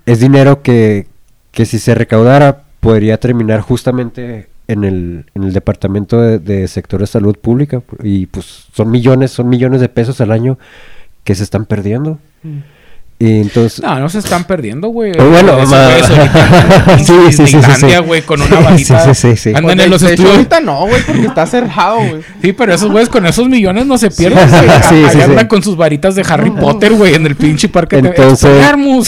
[0.05, 1.07] es dinero que,
[1.51, 7.01] que si se recaudara podría terminar justamente en el, en el departamento de, de sector
[7.01, 10.57] de salud pública y pues son millones, son millones de pesos al año
[11.23, 12.19] que se están perdiendo.
[13.19, 15.13] Y entonces, No, no se están perdiendo, güey.
[15.13, 15.53] Pero bueno,
[16.97, 19.13] Sí, sí, sí, sí, güey, con una varita.
[19.13, 19.49] Sí, sí, sí.
[19.49, 20.31] Andan Pues, en los estudios.
[20.35, 22.21] ahorita no, güey, porque está cerrado, güey.
[22.41, 24.49] Sí, pero esos güeyes con esos millones no se pierden.
[24.49, 24.69] Sí, güey.
[24.89, 28.01] sí, Ahí sí, andan con sus varitas de Harry Potter, güey, en el pinche parque
[28.01, 28.49] de Entonces-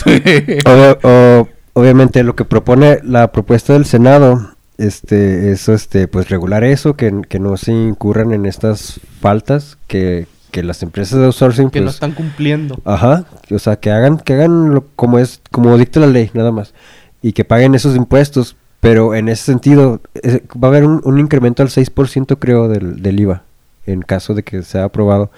[1.74, 7.22] obviamente lo que propone la propuesta del Senado este eso este pues regular eso que,
[7.28, 11.88] que no se incurran en estas faltas que, que las empresas de outsourcing Que no
[11.88, 12.80] pues están cumpliendo.
[12.86, 16.52] ajá o sea que hagan que hagan lo- como es como dicta la ley nada
[16.54, 16.74] más
[17.22, 21.20] y que paguen esos impuestos pero en ese sentido eh, va a haber un, un
[21.20, 23.44] incremento al 6% creo del, del IVA
[23.86, 25.30] en caso de que sea aprobado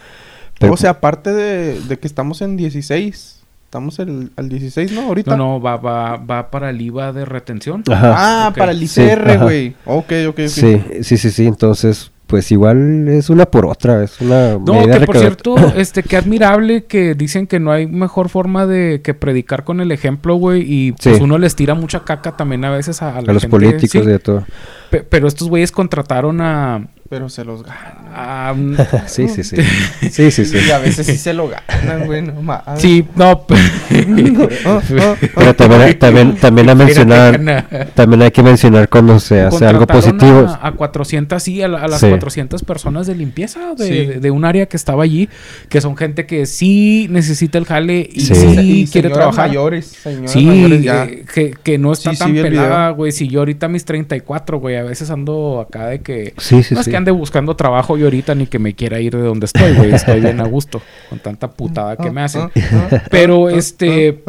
[0.60, 5.02] Pero- o sea, aparte de, de que estamos en 16, estamos el, al 16, ¿no?
[5.02, 5.32] Ahorita.
[5.38, 7.84] No, no, va, va, va para el IVA de retención.
[7.92, 8.48] Ajá.
[8.48, 9.76] Ah, para el Sí, ICR, güey.
[9.86, 10.48] ok, ok, ok.
[10.48, 11.46] Sí, sí, sí, sí.
[11.46, 16.04] Entonces, pues igual es una por otra, es una No, medida que por cierto, este,
[16.04, 20.36] qué admirable que dicen que no hay mejor forma de que predicar con el ejemplo,
[20.36, 21.24] güey, y pues Sí.
[21.24, 23.90] uno les tira mucha caca también a veces a, a la a los gente, políticos
[23.92, 23.98] sí.
[24.00, 24.46] y de todo.
[24.90, 28.06] Pe- pero estos güeyes contrataron a, Pero se los ganan.
[28.14, 28.56] a-
[29.08, 29.56] Sí, sí, sí.
[30.12, 30.58] Sí, sí, sí.
[30.68, 32.82] Y a veces sí se lo ganan, güey, no mames.
[32.82, 33.56] sí, no, pe-.
[35.36, 40.48] Pero también, también, también a mencionar, también hay que mencionar cuando se hace algo positivo.
[40.62, 42.08] A, a 400, sí, a, la- a las Sí.
[42.10, 43.94] 400 personas de limpieza de, Sí.
[44.06, 45.30] de- de un área que estaba allí,
[45.70, 48.36] que son gente que sí necesita el jale y Sí.
[48.36, 49.48] sí, Y quiere trabajar.
[49.48, 51.06] mayores, Sí, mayores ya.
[51.06, 53.12] eh, que, que no está tan pelada, güey.
[53.12, 56.34] Si yo ahorita mis 34, güey, a veces ando acá de que...
[56.38, 56.92] Sí, sí, no es sí.
[56.98, 59.94] Que ande buscando trabajo yo ahorita ni que me quiera ir de donde estoy, güey.
[59.94, 62.50] Estoy bien a gusto con tanta putada que me hacen.
[63.12, 64.24] Pero, este,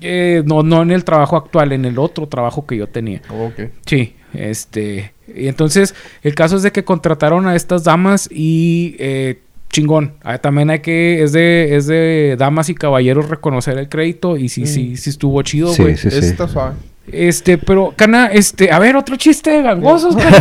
[0.00, 3.22] eh, no, no en el trabajo actual, en el otro trabajo que yo tenía.
[3.30, 3.70] Ok.
[3.86, 5.12] Sí, este.
[5.34, 9.38] Y entonces, el caso es de que contrataron a estas damas y eh,
[9.70, 10.14] chingón.
[10.22, 14.36] Ah, también hay que, es de, es de damas y caballeros reconocer el crédito.
[14.36, 15.96] Y sí, sí, sí estuvo chido, Sí, güey.
[15.96, 16.18] sí, sí.
[16.18, 16.74] Está suave.
[17.12, 20.36] Este, pero, Cana, este, a ver, otro chiste de gangosos, Cana.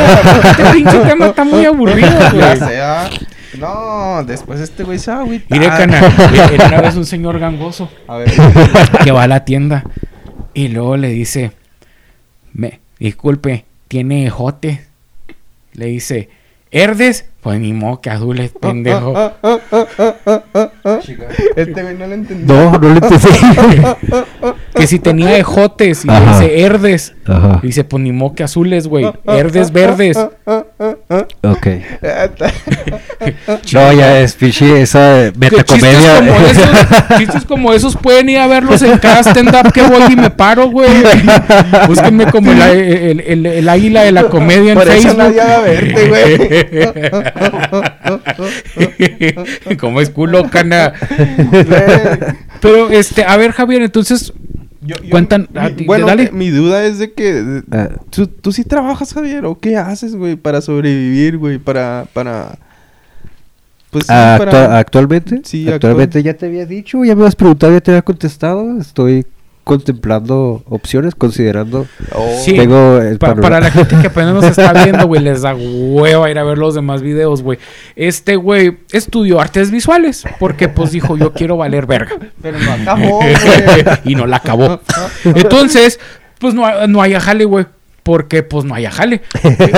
[0.49, 2.57] Este pinche tema está muy aburrido, güey.
[2.57, 3.09] sea.
[3.57, 5.57] No, después este güey se va a agüitar.
[5.57, 5.99] Mire, Cana,
[6.53, 8.31] era una vez un señor gangoso A ver.
[9.03, 9.83] que va a la tienda
[10.53, 11.51] y luego le dice,
[12.53, 14.85] me, disculpe, ¿tiene ejote?
[15.73, 16.29] Le dice,
[16.71, 17.28] ¿herdes?
[17.41, 19.13] Pues ni modo que adules, pendejo.
[19.15, 20.99] Ah, ah, ah, ah, ah, ah, ah.
[21.55, 22.55] Este no lo entendió.
[22.55, 24.57] No, no le entendí.
[24.75, 26.39] Que si tenía ejotes y Ajá.
[26.39, 27.15] dice, ¿herdes?
[27.25, 27.59] Ajá.
[27.63, 29.09] Y dice, pues ni modo que azules, güey.
[29.25, 30.17] Herdes verdes.
[30.17, 31.27] Ah, ah, ah, ah.
[31.49, 31.67] Ok.
[33.73, 36.19] No, ya es pinche esa Que Chistes metacomedia.
[36.19, 36.69] como, esos,
[37.17, 40.69] chistes como esos pueden ir a verlos en cada stand-up que voy y me paro,
[40.69, 40.89] güey.
[41.87, 45.17] Búsquenme como el, el, el- el águila de la comedia en Por eso Facebook.
[45.17, 46.07] nadie va a verte,
[49.67, 49.77] güey.
[49.77, 50.93] como es culo, cana.
[52.61, 54.33] Pero, este, a ver, Javier, entonces,
[54.81, 56.31] Yo- yo- Cuentan- mi- a ti, bueno, dale.
[56.31, 57.89] mi duda es de que Ah.
[58.09, 62.57] ¿tú, tú sí trabajas, Javier, o qué haces, güey, para sobrevivir, güey, para para
[63.91, 67.35] pues sí, Ah, para- actua- actualmente, Sí, actualmente ya te había dicho, ya me has
[67.35, 68.79] preguntado, ya te había contestado.
[68.79, 69.25] Estoy
[69.63, 71.85] contemplando opciones, considerando.
[72.15, 72.35] Oh.
[72.43, 72.53] Sí.
[72.55, 73.41] Tengo el pa- panorama.
[73.41, 76.57] para la gente que apenas nos está viendo, güey, les da hueva ir a ver
[76.57, 77.59] los demás videos, güey.
[77.95, 82.15] Este güey estudió artes visuales porque, pues, dijo, yo quiero valer verga.
[82.41, 83.33] Pero no acabó, güey.
[84.05, 84.79] y no la acabó.
[85.23, 85.99] Entonces,
[86.39, 87.65] pues no, no hay jale, güey.
[88.09, 89.21] Porque pues no hay jale.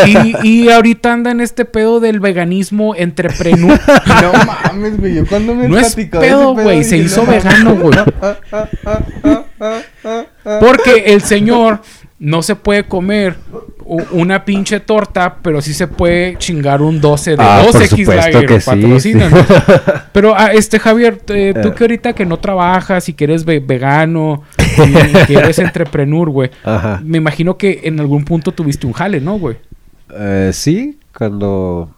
[0.08, 3.78] Y, y ahorita anda en este pedo del veganismo entrepreneur.
[4.22, 5.15] No mames, güey.
[5.15, 6.86] Yo cuando me No es pedo, güey.
[6.86, 7.94] Se hizo no vegano, güey.
[10.62, 11.82] Porque el señor
[12.23, 13.36] no se puede comer
[14.12, 17.89] una pinche torta, pero sí se puede chingar un 12 de Ah, por 12 X
[18.05, 18.45] supuesto Lager.
[18.45, 19.19] que sí, sí.
[20.13, 21.73] Pero, ah, este, Javier, eh, tú Eh.
[21.75, 26.51] que ahorita que no trabajas y que eres ve- vegano y, que eres entrepreneur, güey.
[27.03, 29.57] Me imagino que en algún punto tuviste un jale, ¿no, güey?
[30.15, 31.89] Eh, sí, cuando...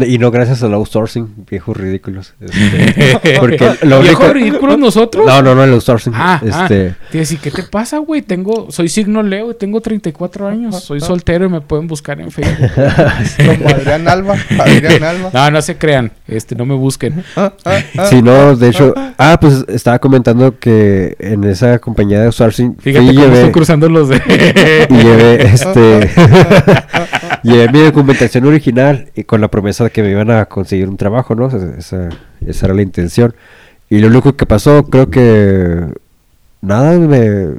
[0.00, 2.34] Y no gracias al outsourcing, viejos ridículos.
[2.40, 5.24] Este, porque lo ¿Viejos ridículos nosotros?
[5.24, 6.12] No, no, no, el outsourcing.
[6.16, 6.62] Ah, ah.
[6.62, 8.22] este, Te decía, ¿qué te pasa, güey?
[8.22, 12.32] Tengo, soy signo Leo, y tengo 34 años, soy soltero y me pueden buscar en
[12.32, 12.70] Facebook.
[13.36, 14.34] Como Adrián Alba.
[14.58, 15.30] Adrián Alba.
[15.32, 17.22] No, no se crean, este, no me busquen.
[17.36, 18.06] Ah, ah, ah.
[18.06, 18.94] Sí, no, de hecho...
[19.16, 22.76] Ah, pues estaba comentando que en esa compañía de outsourcing...
[22.80, 24.86] Fíjate cómo llevé- estoy cruzando los de...
[24.90, 26.10] y llevé este
[27.44, 30.96] llevé mi documentación original y con la promesa de que me iban a conseguir un
[30.96, 31.46] trabajo, ¿no?
[31.48, 32.08] Esa,
[32.48, 33.34] esa- era la intención.
[33.90, 35.84] Y lo único que pasó, creo que
[36.62, 37.56] nada, me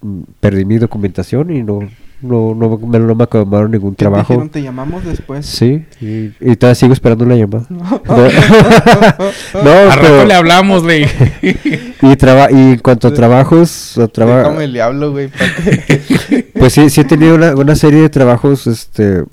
[0.00, 1.80] mm, perdí mi documentación y no
[2.22, 4.32] no no, me, no me acabaron ningún ¿Qué te trabajo.
[4.32, 4.48] dijeron?
[4.48, 5.44] Te llamamos después.
[5.44, 7.66] Sí, y, y todavía sigo esperando la llamada.
[7.70, 8.00] No,
[9.62, 11.04] no, A rato pero- le hablamos, güey.
[12.02, 15.28] y, traba- y en cuanto a trabajos, a traba- Déjame le hablo, güey.
[15.28, 19.24] pa' que- Pues sí, sí he tenido una, una serie de trabajos, este,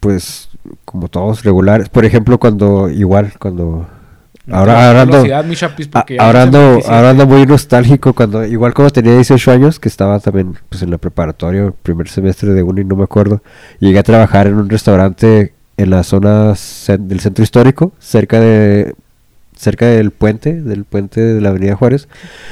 [0.00, 0.48] pues,
[0.84, 1.88] como todos regulares.
[1.88, 3.86] Por ejemplo, cuando, igual, cuando...
[4.50, 6.16] Ahora, ahora ando, ahora ando, 27.
[6.88, 10.90] ahora ando muy nostálgico cuando, igual cuando tenía 18 años, que estaba también, pues, en
[10.90, 13.42] la preparatoria, primer semestre de uni, no me acuerdo.
[13.78, 16.54] Llegué a trabajar en un restaurante en la zona
[16.98, 18.94] del centro histórico, cerca de,
[19.58, 22.08] cerca del puente, del puente de la Avenida Juárez,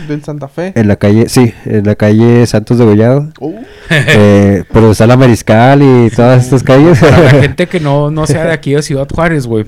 [0.08, 0.72] Del Santa Fe.
[0.74, 3.54] en la calle, sí, en la calle Santos de Gollado Uh,
[3.90, 6.98] eh, por donde está la Mariscal y todas estas calles.
[6.98, 9.66] Para la gente que no, no sea de aquí de Ciudad Juárez, güey.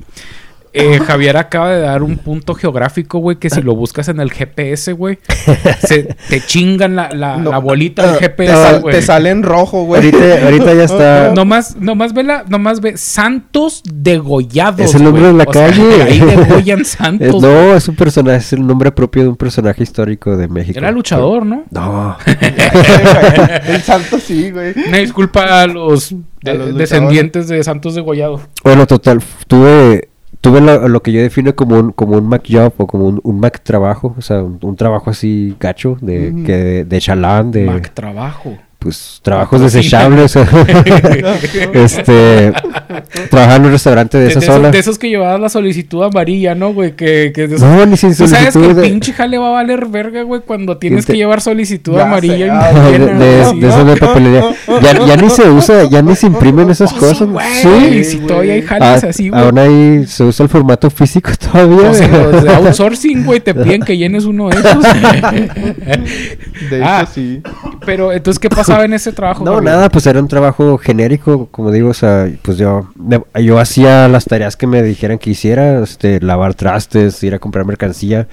[0.72, 4.30] Eh, Javier acaba de dar un punto geográfico, güey, que si lo buscas en el
[4.30, 5.18] GPS, güey,
[5.86, 7.50] se- te chingan la, la, no.
[7.50, 8.94] la bolita del te, GPS, güey.
[8.94, 10.00] te sale en rojo, güey.
[10.04, 11.32] ahorita, ahorita ya está.
[11.34, 14.80] Nomás, nomás ve la, nomás ve Santos degollados.
[14.80, 16.02] Es el nombre de la O sea, calle.
[16.02, 17.42] ahí degollan Santos.
[17.42, 20.78] no, es un personaje, es el nombre propio de un personaje histórico de México.
[20.78, 21.64] Era luchador, ¿no?
[21.70, 22.16] No.
[23.66, 24.74] El santo sí, güey.
[24.88, 28.40] Una disculpa a los, de- A los descendientes de Santos degollado.
[28.64, 30.08] Bueno, total, tuve
[30.40, 33.20] tuve lo, lo que yo defino como un como un Mac job o como un,
[33.22, 37.50] un Mac trabajo, o sea, un, un trabajo así gacho de que de, de chalán,
[37.50, 38.56] de Mac trabajo.
[38.78, 40.08] Pues trabajos Patrocina.
[40.08, 40.36] desechables.
[41.74, 42.52] este
[43.28, 44.58] trabajaba en un restaurante de De, esa de zona.
[44.60, 46.92] esos, de esos que llevabas la solicitud amarilla, ¿no, güey?
[46.92, 49.36] Que, que de esos- No, ni sin Tú sabes que solicitud el de- pinche jale
[49.38, 52.48] va a valer verga, güey, cuando tienes te- que llevar solicitud Ya amarilla sé, y
[52.50, 54.44] ah, de, de- güey, de papelería.
[54.80, 57.28] Ya, ya ni se usa, ya ni se imprimen esas Oh, sí, cosas.
[57.28, 58.04] güey, Sí.
[58.04, 59.42] si todavía hay Ah, jales así, güey.
[59.42, 61.90] aún ahí se usa el formato físico todavía.
[61.90, 64.84] O sea, los de outsourcing, güey, te piden que llenes uno de esos.
[66.70, 67.00] De Ah.
[67.02, 67.42] hecho, sí.
[67.88, 69.46] Pero, entonces, ¿qué pasaba en ese trabajo?
[69.46, 69.72] No, Gabriel?
[69.72, 72.86] nada, pues era un trabajo genérico, como digo, o sea, pues yo,
[73.34, 77.64] yo hacía las tareas que me dijeran que hiciera, este, lavar trastes, ir a comprar
[77.64, 78.28] mercancía,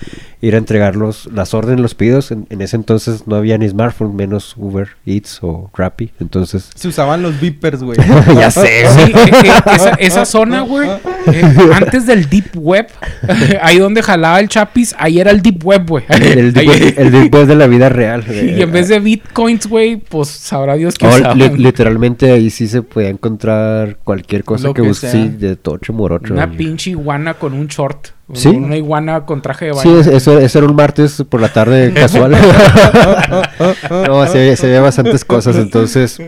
[0.45, 2.31] ir a entregar los, las órdenes, los pedidos.
[2.31, 6.69] En, en ese entonces no había ni smartphone, menos Uber Eats o Rappi, entonces...
[6.75, 7.97] Se usaban los beepers, güey.
[8.35, 9.25] ya sé, Sí, güey.
[9.25, 10.87] que- que esa, esa zona, güey,
[11.27, 12.87] eh, antes del Deep Web,
[13.61, 16.03] ahí donde jalaba el Chapis, ahí era el Deep Web, güey.
[16.09, 18.23] El, deep- el deep web de la vida real.
[18.57, 21.37] y en vez de bitcoins, güey, pues sabrá Dios que Oh, usaban.
[21.37, 25.55] li- literalmente ahí sí se podía encontrar cualquier cosa Lo que, que busque, sí, de
[25.55, 26.33] tocho morocho.
[26.33, 28.09] Una pinche iguana con un short.
[28.33, 28.49] Sí.
[28.49, 29.99] Una iguana con traje de Sí, baño.
[29.99, 32.31] es- eso, eso era un martes por la tarde casual.
[34.07, 35.55] no, se, se veía bastantes cosas.
[35.57, 36.19] Entonces,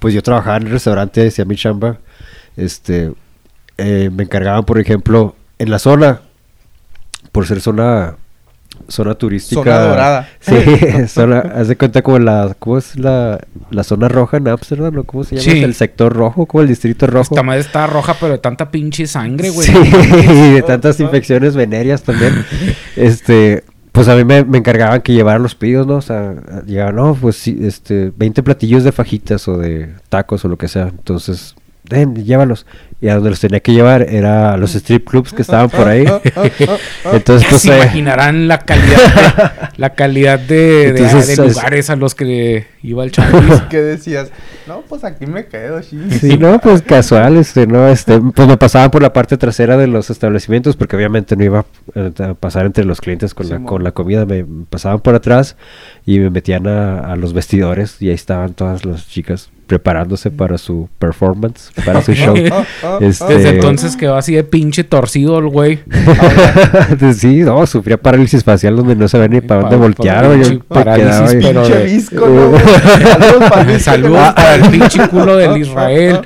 [0.00, 1.98] pues yo trabajaba en el restaurante, hacía mi chamba.
[2.56, 3.12] Este,
[3.78, 6.20] eh, me encargaban, por ejemplo, en la zona,
[7.32, 8.16] por ser zona
[8.88, 9.62] zona turística.
[9.62, 10.28] Zona dorada.
[10.40, 10.54] Sí,
[11.08, 14.94] zona, haz de cuenta como la, ¿cómo es la, la zona roja en Amsterdam?
[14.94, 15.04] ¿no?
[15.04, 15.44] ¿Cómo se llama?
[15.44, 15.62] Sí.
[15.62, 17.34] El sector rojo, como el distrito rojo.
[17.34, 19.66] Esta madre está roja, pero de tanta pinche sangre, güey.
[19.66, 22.44] Sí, y de tantas infecciones venéreas también.
[22.96, 25.96] Este, pues a mí me, me encargaban que llevaran los pedidos, ¿no?
[25.96, 26.34] O sea,
[26.66, 30.68] llegaban, no, pues sí, este, 20 platillos de fajitas o de tacos o lo que
[30.68, 30.88] sea.
[30.88, 31.54] Entonces,
[31.88, 32.66] ven, llévalos.
[33.00, 35.86] Y a donde los tenía que llevar era a los strip clubs que estaban por
[35.86, 36.04] ahí.
[37.12, 41.54] Entonces, pues, se eh, imaginarán la calidad de, la calidad de, de- Entonces, de es-
[41.56, 43.60] lugares a los que iba el Chapis.
[43.70, 44.30] ¿Qué decías?
[44.66, 45.98] No, pues aquí me quedo, sí.
[46.20, 49.86] Sí, no, pues casual, este, no, este, pues me pasaban por la parte trasera de
[49.86, 53.66] los establecimientos porque obviamente no iba eh, a pasar entre los clientes con, la, Simón.
[53.68, 55.56] con la comida, me pasaban por atrás
[56.06, 60.58] y me metían a, a los vestidores y ahí estaban todas las chicas preparándose para
[60.58, 62.34] su performance, para su show.
[63.00, 65.80] Este- Desde entonces quedó así de pinche torcido el güey.
[67.16, 70.24] sí, no, sufría parálisis facial donde no sabía ni para dónde voltear.
[70.38, 72.60] quedaba parálisis, pero Pinche ¿no, güey?
[73.04, 73.80] Saludos para el visco.
[73.84, 76.20] Saludos para el pinche culo del Israel.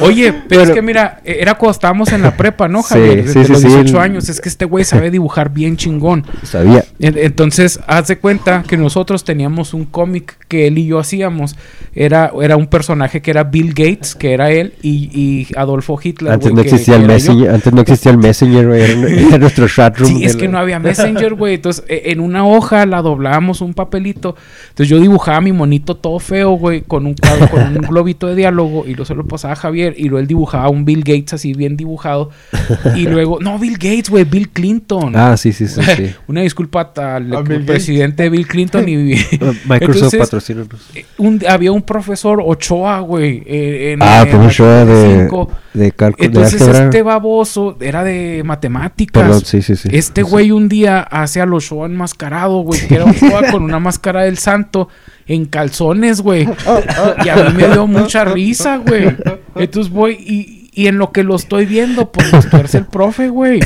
[0.00, 3.26] Oye, pero es que mira, e- era cuando estábamos en la prepa, ¿no, Javier?
[3.28, 3.68] sí, Desde los sí.
[3.68, 4.28] 18 años.
[4.28, 6.26] Es que este güey sabe dibujar bien chingón.
[6.42, 6.84] Sabía.
[6.98, 11.56] En- Entonces, haz de cuenta que nosotros teníamos un cómic que él y yo hacíamos.
[11.94, 16.32] Era, era un personaje que era Bill Gates, que era él, y, y Adolfo Hitler.
[16.32, 17.06] Antes güey, no existía que.
[17.06, 20.10] Messenger, antes no existía el Messenger, güey, era, nuestro chat room.
[20.18, 21.54] Sí, es que la- no había Messenger, güey.
[21.54, 24.36] Entonces, e- en una hoja la doblábamos un papelito.
[24.70, 28.34] Entonces, yo dibujaba mi monito todo feo, güey, con un cuadro, con un globito de
[28.34, 28.84] diálogo.
[28.86, 29.94] Y luego se lo pasaba a Javier.
[29.96, 32.30] Y luego él dibujaba un Bill Gates así bien dibujado.
[32.96, 35.12] Y luego, no, Bill Gates, güey, Bill Clinton.
[35.16, 36.10] Ah, sí, sí, sí, sí.
[36.28, 39.14] Una disculpa al presidente Bill Clinton y
[39.68, 40.68] Microsoft patrocínanos.
[41.18, 45.49] un- había un profesor Ochoa, güey, eh, en, Ah, en show de, cinco.
[45.74, 49.22] De cálculo, Entonces este baboso era de matemáticas.
[49.22, 49.88] Perdón, sí, sí, sí.
[49.92, 54.22] Este güey un día hace a Ochoa enmascarado, güey, que era Ochoa con una máscara
[54.22, 54.88] del santo
[55.26, 56.48] en calzones, güey.
[57.24, 59.16] Y a mí me dio mucha risa, güey.
[59.54, 63.60] Entonces voy y, y en lo que lo estoy viendo, pues tuerce el profe, güey.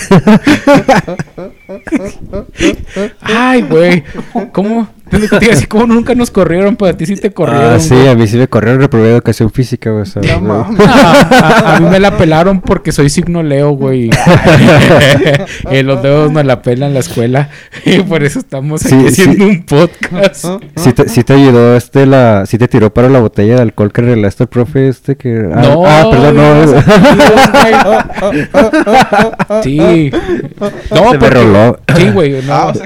[3.23, 4.05] Ay, güey.
[4.53, 4.89] ¿Cómo?
[5.11, 6.77] Te iba a decir, ¿cómo nunca nos corrieron?
[6.77, 7.75] Pero a ti sí te corrieron.
[7.75, 8.09] Ah, sí, güey.
[8.09, 10.05] a mí sí me corrieron reprobé educación física, güey.
[10.27, 10.81] No mames.
[10.89, 14.11] A, a mí me la pelaron porque soy signo Leo, güey.
[15.71, 17.49] Eh, los dedos me la pelan en la escuela.
[17.85, 19.51] Y por eso estamos aquí Sí, haciendo sí.
[19.51, 20.45] un podcast.
[20.77, 23.93] Sí te, sí te ayudó este la sí te tiró para la botella de alcohol
[23.93, 26.65] que regalaste al profe este que ah, No, ah, perdón no
[29.63, 30.11] Sí.
[30.11, 31.79] No, Se me porque- roló.
[31.97, 32.43] Sí, güey.
[32.43, 32.85] No, Ah, o sea,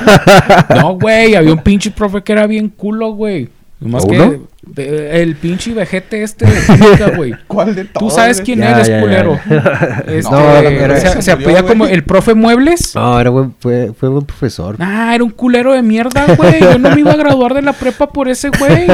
[0.74, 1.34] no, güey.
[1.34, 3.48] Había un pinche profe que era bien culo, güey.
[3.78, 7.34] Nomás ¿A que de- el pinche vejete este de química, güey.
[7.46, 8.14] ¿Cuál de Tú todos?
[8.14, 8.46] sabes güey?
[8.46, 9.00] quién Ya, eres, ya, ya.
[9.02, 9.38] culero.
[10.06, 12.94] Este, No, era- se, se murió, como el profe Muebles.
[12.94, 16.58] no era buen fue, fue buen profesor Ah, era un culero de mierda, güey.
[16.60, 18.86] Yo no me iba a graduar de la prepa por ese güey.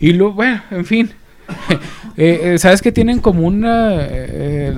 [0.00, 1.10] Y luego, bueno, en fin.
[2.16, 3.96] Eh, eh, ¿Sabes que tienen como una...
[4.02, 4.72] eh,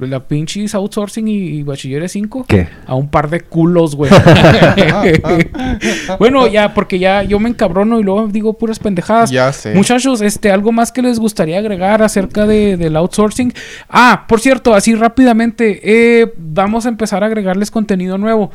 [0.00, 2.44] el- la pinches outsourcing y, y bachilleres 5?
[2.46, 4.10] qué A un par de culos, güey.
[6.18, 9.30] bueno, ya, porque ya yo me encabrono y luego digo puras pendejadas.
[9.30, 9.74] Ya sé.
[9.74, 13.52] Muchachos, este, algo más que les gustaría agregar acerca de, del outsourcing.
[13.88, 18.50] Ah, por cierto, así rápidamente, eh, vamos a empezar a agregarles contenido nuevo.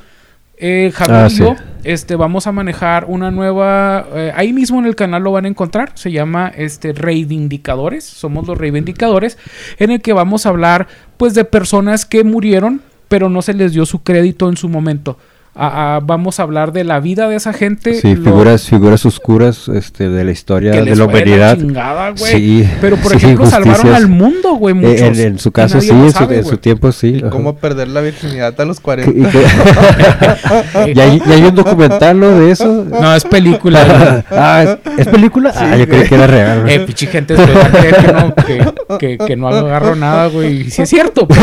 [0.58, 1.40] Eh, Javier Ah, y sí.
[1.40, 4.06] yo este, vamos a manejar una nueva.
[4.14, 5.92] eh, ahí mismo en el canal lo van a encontrar.
[5.96, 8.04] Se llama este, Reivindicadores.
[8.06, 9.38] Somos los Reivindicadores.
[9.80, 10.88] En el que vamos a hablar
[11.18, 15.18] pues de personas que murieron, pero no se les dio su crédito en su momento.
[15.56, 17.94] Vamos a hablar de la vida de esa gente.
[17.96, 22.14] sí lo- figuras figuras oscuras este de la historia que de la humanidad chingada.
[22.16, 24.74] Sí, Pero por sí, ejemplo, salvaron al mundo, güey.
[24.74, 25.02] Eh, Muchos.
[25.02, 27.22] en, en su Y caso sí en su, en tiempo sí.
[27.30, 29.30] ¿Cómo perder la virginidad a los Y 40?
[29.32, 32.40] que- ya, hay- un documental ¿no?
[32.40, 34.24] de eso No, es película.
[34.32, 34.64] ah
[34.98, 37.70] ¿es, es película ah yo creí que era real eh, pinche gente después va a
[37.70, 40.62] creer que no, que, que, que no agarro nada, güey.
[40.62, 41.42] Y Sí es cierto, pero...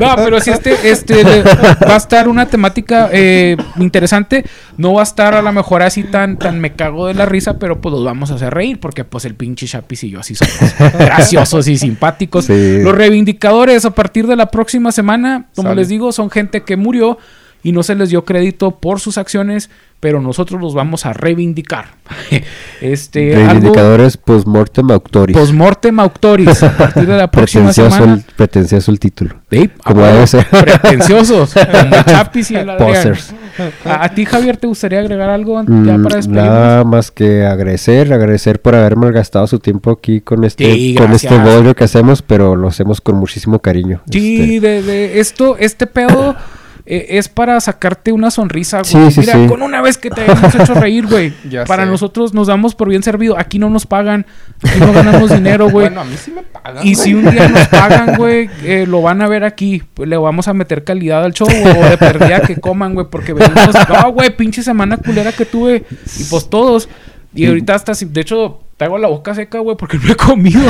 [0.00, 1.42] no, pero sí este, este le-
[2.08, 4.44] estar una temática eh, interesante.
[4.78, 7.58] No va a estar a lo mejor así tan, tan me cago de la risa,
[7.58, 10.34] pero pues los vamos a hacer reír porque pues el pinche Chapis y yo así
[10.34, 12.46] somos graciosos y simpáticos.
[12.46, 12.78] Sí.
[12.82, 15.82] Los reivindicadores a partir de la próxima semana, como Sale.
[15.82, 17.18] les digo, son gente que murió
[17.62, 19.68] y no se les dio crédito por sus acciones,
[20.00, 21.86] pero nosotros los vamos a reivindicar.
[22.80, 28.14] este, reivindicadores post-mortem auctoris postmortem auctoris a partir de la próxima semana.
[28.14, 30.46] el, pretencioso el título Sí, como a debe ser.
[30.46, 32.70] Pretenciosos, como Chapis y el.
[32.70, 36.44] A, a ti, Javier, ¿te gustaría agregar algo ya Mm, para despedirnos?
[36.44, 41.12] nada más que agradecer, agradecer por haber malgastado su tiempo aquí con este, Sí, con
[41.12, 44.00] este bodrio que hacemos, pero lo hacemos con muchísimo cariño.
[44.10, 46.36] Sí, Este, de, de esto, este pedo
[46.86, 49.10] eh, es para sacarte una sonrisa, güey.
[49.10, 49.46] Sí, sí, Mira, sí.
[49.46, 51.32] con una vez que te hayamos hecho reír, güey.
[51.66, 51.90] Para sé.
[51.90, 53.38] nosotros nos damos por bien servido.
[53.38, 54.26] Aquí no nos pagan,
[54.62, 55.86] aquí no ganamos dinero, güey.
[55.86, 56.86] Bueno, a mí sí me pagan.
[56.86, 57.04] Y güey.
[57.04, 59.82] si un día nos pagan, güey, eh, lo van a ver aquí.
[59.94, 63.06] Pues le vamos a meter calidad al show, güey, o de perdida que coman, güey,
[63.10, 63.74] porque venimos.
[63.88, 65.84] No, güey, pinche semana culera que tuve.
[66.18, 66.88] Y pues todos.
[67.34, 70.62] Y ahorita hasta, si- de hecho, traigo la boca seca, güey, porque no he comido.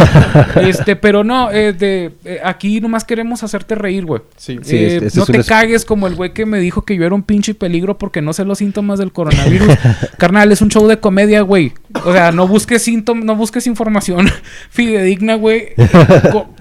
[0.60, 4.22] este, pero no, eh, de, eh, aquí nomás queremos hacerte reír, güey.
[4.36, 4.58] Sí.
[4.62, 6.82] Sí, Eh, este- este no un te es- cagues como el güey que me dijo
[6.82, 9.68] que yo era un pinche peligro porque no sé los síntomas del coronavirus.
[10.18, 11.72] Carnal, es un show de comedia, güey.
[12.04, 14.26] O sea, no busques síntomas, no busques información
[14.70, 15.68] fidedigna, güey.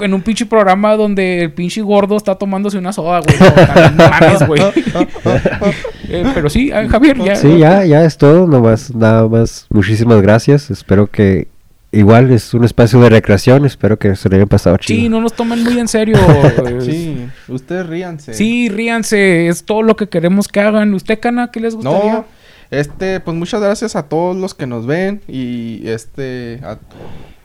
[0.01, 3.37] En un pinche programa donde el pinche gordo está tomándose una soda, güey.
[3.39, 4.61] No, también no mames, güey.
[6.09, 7.35] Eh, pero sí, ah, Javier, ya.
[7.35, 9.65] Sí, ya, ya es todo, nomás, nada más.
[9.69, 10.71] Muchísimas gracias.
[10.71, 11.36] Espero que
[11.91, 13.65] igual es un espacio de recreación.
[13.65, 14.99] Espero que se lo hayan pasado chido.
[14.99, 16.17] Sí, no nos tomen muy en serio.
[16.81, 18.33] Sí, ustedes ríanse.
[18.33, 20.93] Sí, ríanse, es todo lo que queremos que hagan.
[20.93, 22.13] ¿Usted, Cana, qué les gustaría?
[22.13, 22.25] No,
[22.71, 26.77] este, pues muchas gracias a todos los que nos ven y este, a-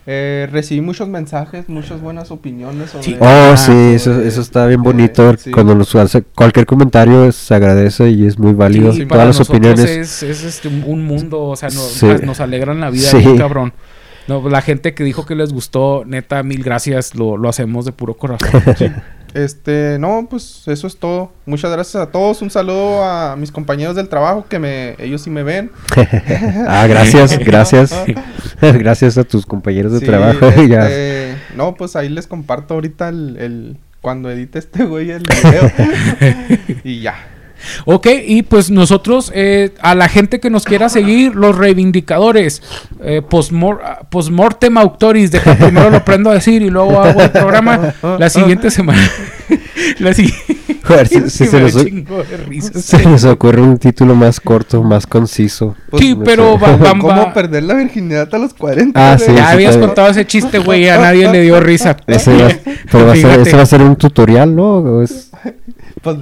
[0.04, 3.04] eh, recibí muchos mensajes, muchas buenas opiniones sobre...
[3.04, 3.16] Sí.
[3.20, 5.36] Oh, Ah, sí, eso, sobre- eso está bien eh, bonito.
[5.38, 5.52] sí.
[5.52, 8.92] Cuando nos hace cualquier comentario se agradece y es muy válido.
[8.92, 9.78] Sí, Todas para las opiniones.
[9.88, 12.06] Es, es, este, un- un mundo, o sea, nos, Sí.
[12.06, 13.18] nos- nos alegran la vida, Sí.
[13.18, 13.72] bien cabrón.
[14.28, 17.92] No, la gente que dijo que les gustó, neta, mil gracias, lo, lo hacemos de
[17.92, 18.62] puro corazón.
[19.34, 21.32] Este, no, pues eso es todo.
[21.46, 22.42] Muchas gracias a todos.
[22.42, 25.70] Un saludo a mis compañeros del trabajo que me, ellos sí me ven.
[26.68, 27.94] ah, gracias, gracias.
[28.60, 30.50] gracias a tus compañeros de Sí, trabajo.
[30.68, 30.86] ya.
[30.86, 35.70] este, no, pues ahí les comparto ahorita el, el- cuando edite este güey el video.
[36.84, 37.14] y ya.
[37.84, 42.62] Ok, y pues nosotros, eh, a la gente que nos quiera seguir, los reivindicadores,
[43.02, 47.94] eh, postmor- postmortem autoris, deja primero lo aprendo a decir y luego hago el programa
[48.18, 49.02] la siguiente semana.
[49.98, 50.56] la siguiente.
[51.08, 55.76] Si, si se, nos, de se nos ocurre un título más corto, más conciso.
[55.98, 58.98] Sí, no pero va- va- ¿Cómo va- perder la virginidad a los 40?
[59.12, 59.28] Ah, güey?
[59.28, 61.96] sí, Ya sí, habías contado ese chiste, güey, a nadie le dio risa.
[62.06, 62.48] Ese va,
[62.90, 63.42] pero va a ser, Fíjate.
[63.42, 64.74] ese va a ser un tutorial, ¿no?
[64.78, 65.54] ¿O es- Pues de-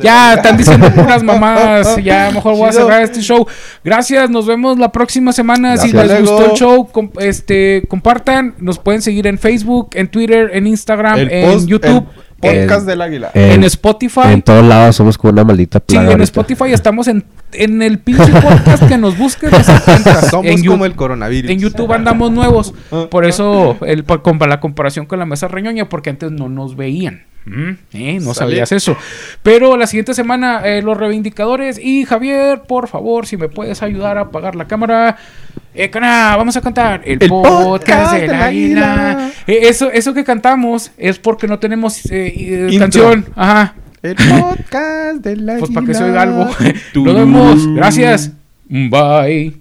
[0.03, 1.97] Ya, están diciendo puras mamadas.
[2.03, 3.47] Ya, mejor voy a cerrar este show.
[3.85, 5.76] Gracias, nos vemos la próxima semana.
[5.76, 8.55] Si les gustó el show, com- este, compartan.
[8.59, 12.07] Nos pueden seguir en Facebook, en Twitter, en Instagram, El en post- YouTube,
[12.43, 13.31] el podcast En- del águila.
[13.35, 14.20] en- en Spotify.
[14.33, 16.07] En todos lados somos como una maldita Sí, plaga.
[16.07, 16.24] en ahorita.
[16.24, 19.51] Spotify estamos en, en el pinche podcast que nos busques.
[20.31, 21.51] Somos en, como el coronavirus.
[21.51, 22.74] en YouTube andamos nuevos.
[22.93, 26.49] Ah, Por eso el, por- con la comparación con la mesa reñoña, porque antes no
[26.49, 27.24] nos veían.
[27.47, 28.51] Mm, eh, no Sale.
[28.51, 28.97] sabías eso.
[29.43, 31.78] Pero la siguiente semana, eh, los reivindicadores.
[31.82, 35.16] Y Javier, por favor, si me puedes ayudar a apagar la cámara.
[35.74, 38.47] Eh, cana, vamos a cantar el, El podcast, del águila.
[38.47, 39.30] águila.
[39.47, 42.32] Eh, eso, eso que cantamos es porque no tenemos eh,
[42.70, 43.26] eh, canción.
[43.36, 43.74] Ajá.
[44.03, 45.59] El podcast del águila.
[45.61, 46.45] Pues para que se oiga algo.
[46.95, 47.66] Nos vemos.
[47.74, 48.32] Gracias.
[48.68, 49.59] Bye.